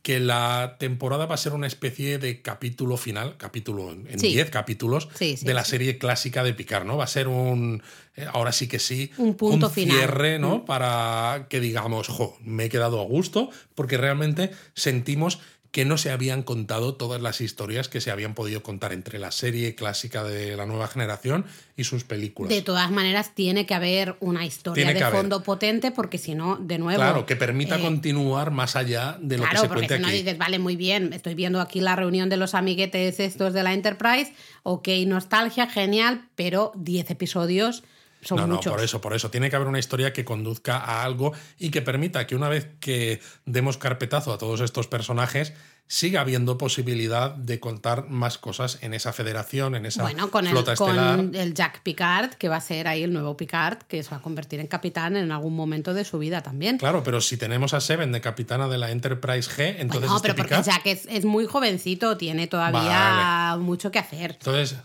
[0.02, 4.28] que la temporada va a ser una especie de capítulo final, capítulo en Sí.
[4.32, 6.96] 10 capítulos Sí, sí, de la serie clásica de Picard, ¿no?
[6.96, 7.82] Va a ser un
[8.16, 10.58] eh, ahora sí que sí, Un punto cierre, ¿no?
[10.58, 10.64] Mm.
[10.64, 15.38] Para que digamos, jo, me he quedado a gusto porque realmente sentimos
[15.70, 19.30] que no se habían contado todas las historias que se habían podido contar entre la
[19.30, 21.44] serie clásica de la nueva generación
[21.76, 22.50] y sus películas.
[22.50, 25.16] De todas maneras, tiene que haber una historia Tiene de haber.
[25.20, 26.98] fondo potente, porque si no, de nuevo.
[26.98, 30.02] claro, que permita eh, continuar más allá de lo Claro, que se porque cuente si
[30.02, 30.16] no aquí.
[30.18, 33.72] dices, vale, muy bien, estoy viendo aquí la reunión de los amiguetes estos de la
[33.72, 34.32] Enterprise,
[34.64, 37.84] ok, nostalgia, genial, pero 10 episodios
[38.22, 38.66] son no, muchos.
[38.66, 39.30] no, por eso, por eso.
[39.30, 42.68] Tiene que haber una historia que conduzca a algo y que permita que una vez
[42.80, 45.52] que demos carpetazo a todos estos personajes,
[45.86, 50.52] siga habiendo posibilidad de contar más cosas en esa federación, en esa Bueno, con el,
[50.52, 51.16] flota estelar.
[51.16, 54.18] con el Jack Picard, que va a ser ahí el nuevo Picard, que se va
[54.18, 56.78] a convertir en capitán en algún momento de su vida también.
[56.78, 60.28] Claro, pero si tenemos a Seven de capitana de la Enterprise G, entonces no, este
[60.28, 63.62] pero porque Picard- Jack es, es muy jovencito, tiene todavía Vale.
[63.64, 64.76] mucho que hacer, entonces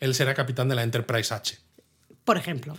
[0.00, 1.58] él será capitán de la Enterprise H.
[2.24, 2.76] por ejemplo.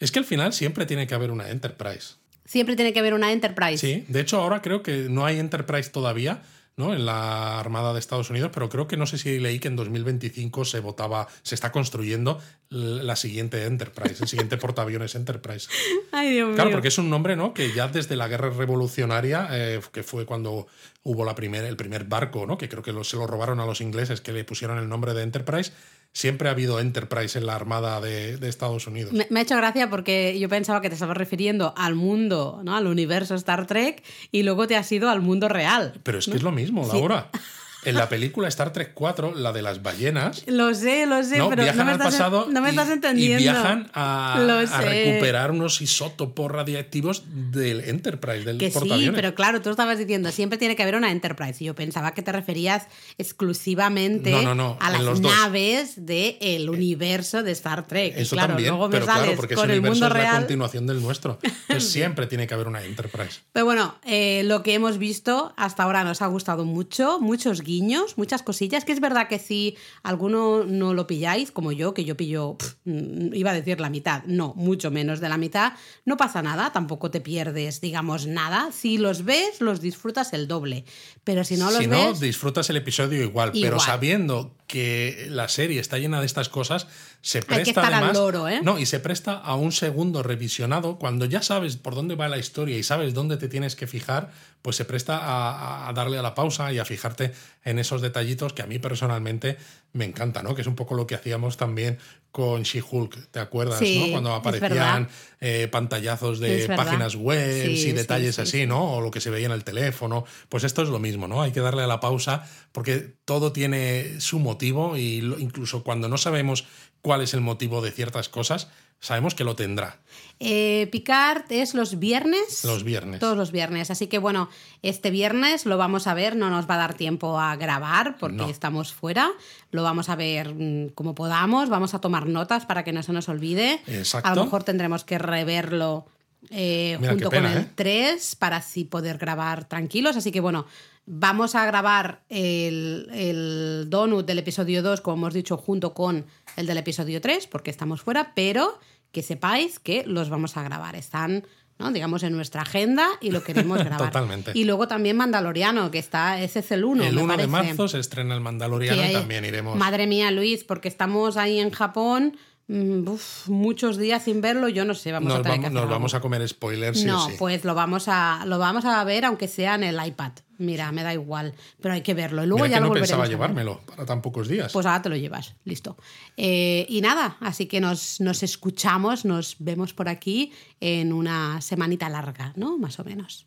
[0.00, 2.14] Es que al final siempre tiene que haber una Enterprise.
[2.44, 3.78] Siempre tiene que haber una Enterprise.
[3.78, 6.42] Sí, de hecho ahora creo que no hay Enterprise todavía,
[6.76, 6.92] ¿no?
[6.92, 9.76] En la Armada de Estados Unidos, pero creo que no sé si leí que en
[9.76, 12.40] 2025 se votaba, se está construyendo
[12.74, 15.68] la siguiente Enterprise, el siguiente portaaviones Enterprise.
[16.12, 16.54] Ay, Dios mío.
[16.56, 17.54] Claro, porque es un nombre, ¿no?
[17.54, 20.66] Que ya desde la guerra revolucionaria, eh, que fue cuando
[21.04, 22.58] hubo la primer, el primer barco, ¿no?
[22.58, 25.14] Que creo que lo- se lo robaron a los ingleses, que le pusieron el nombre
[25.14, 25.72] de Enterprise.
[26.12, 29.12] Siempre ha habido Enterprise en la Armada de, de Estados Unidos.
[29.12, 32.76] Me, me ha hecho gracia porque yo pensaba que te estabas refiriendo al mundo, ¿no?
[32.76, 35.94] Al universo Star Trek y luego te has ido al mundo real.
[36.04, 36.98] Pero es que es lo mismo, Sí.
[37.84, 41.48] En la película Star Trek 4, la de las ballenas, Lo sé, lo sé, no,
[41.50, 43.40] pero viajan no me, al estás, pasado no me y- entendiendo.
[43.40, 44.36] y viajan a,
[44.82, 49.14] recuperar unos isótopos radiactivos del Enterprise, del Que sí, portaaviones.
[49.20, 51.62] pero claro, tú estabas diciendo, siempre tiene que haber una Enterprise.
[51.62, 52.86] Y yo pensaba que te referías
[53.18, 58.14] exclusivamente No, a las naves del universo de Star Trek.
[58.16, 60.22] Eso claro, también, luego me pero sales claro, porque con ese el universo mundo es
[60.24, 60.38] la real.
[60.42, 61.38] continuación del nuestro.
[61.68, 63.40] Entonces siempre tiene que haber una Enterprise.
[63.52, 68.16] Pero bueno, eh, lo que hemos visto hasta ahora nos ha gustado mucho, muchos guiños,
[68.18, 72.16] muchas cosillas, que es verdad que si alguno no lo pilláis, como yo, que yo
[72.16, 75.72] pillo, mm, iba a decir la mitad, no, mucho menos de la mitad,
[76.04, 78.70] no pasa nada, tampoco te pierdes, digamos, nada.
[78.72, 80.84] Si los ves, los disfrutas el doble.
[81.24, 82.20] Pero si no los si no, ves...
[82.20, 86.86] disfrutas el episodio igual, pero sabiendo que la serie está llena de estas cosas,
[87.24, 88.60] se que presta al loro, ¿eh?
[88.62, 92.36] No, y se presta a un segundo revisionado cuando ya sabes por dónde va la
[92.36, 96.22] historia y sabes dónde te tienes que fijar, pues se presta a, a darle a
[96.22, 97.32] la pausa y a fijarte
[97.64, 99.56] en esos detallitos que a mí personalmente
[99.94, 100.54] me encanta, ¿no?
[100.54, 101.98] Que es un poco lo que hacíamos también
[102.30, 103.78] con She-Hulk, ¿te acuerdas?
[103.78, 104.10] Sí, ¿no?
[104.12, 105.08] Cuando aparecían
[105.40, 108.66] eh, pantallazos de páginas web Sí, y detalles sí, así, sí.
[108.66, 108.94] ¿no?
[108.96, 110.24] O lo que se veía en el teléfono.
[110.48, 111.42] Pues esto es lo mismo, ¿no?
[111.42, 116.08] Hay que darle a la pausa porque todo tiene su motivo y lo- incluso cuando
[116.08, 116.64] no sabemos
[117.04, 119.98] cuál es el motivo de ciertas cosas, sabemos que lo tendrá
[120.40, 122.64] Eh, Picard es los viernes.
[122.64, 123.20] los viernes.
[123.20, 123.90] Todos los viernes.
[123.90, 124.48] Así que bueno,
[124.82, 128.36] este viernes lo vamos a ver, no nos va a dar tiempo a grabar porque
[128.38, 128.48] No.
[128.48, 129.30] estamos fuera.
[129.70, 133.12] Lo vamos a ver mm, como podamos, vamos a tomar notas para que no se
[133.12, 133.80] nos olvide.
[133.86, 134.28] Exacto.
[134.28, 136.06] A lo mejor tendremos que reverlo
[136.50, 137.70] eh, junto pena, con el ¿eh?
[137.74, 140.16] 3 para así poder grabar tranquilos.
[140.16, 140.66] Así que bueno,
[141.06, 146.24] vamos a grabar el, el donut del episodio 2, como hemos dicho, junto con
[146.56, 148.78] el del episodio 3, porque estamos fuera, pero
[149.12, 150.96] que sepáis que los vamos a grabar.
[150.96, 151.46] Están,
[151.78, 151.92] ¿no?
[151.92, 154.08] digamos, en nuestra agenda y lo queremos grabar.
[154.10, 154.52] Totalmente.
[154.54, 157.04] Y luego también Mandaloriano, que está, ese es el 1.
[157.04, 159.76] el me 1 de marzo se estrena el Mandaloriano Que y hay- también iremos.
[159.76, 162.36] Madre mía, Luis, porque estamos ahí en Japón,
[162.68, 165.66] mm, uf, muchos días sin verlo, yo no sé, vamos Nos, a tener que vamos,
[165.66, 165.92] hacer nos algo.
[165.94, 167.34] vamos a comer spoilers, sí o No, sí.
[167.38, 170.32] pues lo vamos a lo vamos a ver aunque sea en el iPad.
[170.58, 172.44] Mira, me da igual, pero hay que verlo.
[172.44, 174.72] Y luego Mira ya que lo no volveremos pensaba llevármelo para tan pocos días.
[174.72, 175.96] Pues ahora te lo llevas, listo.
[176.36, 182.08] Eh, y nada, así que nos, nos escuchamos, nos vemos por aquí en una semanita
[182.08, 182.78] larga, ¿no?
[182.78, 183.46] Más o menos.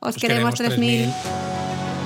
[0.00, 1.12] Os, Os queremos queremos 3000.
[1.12, 2.05] 3000.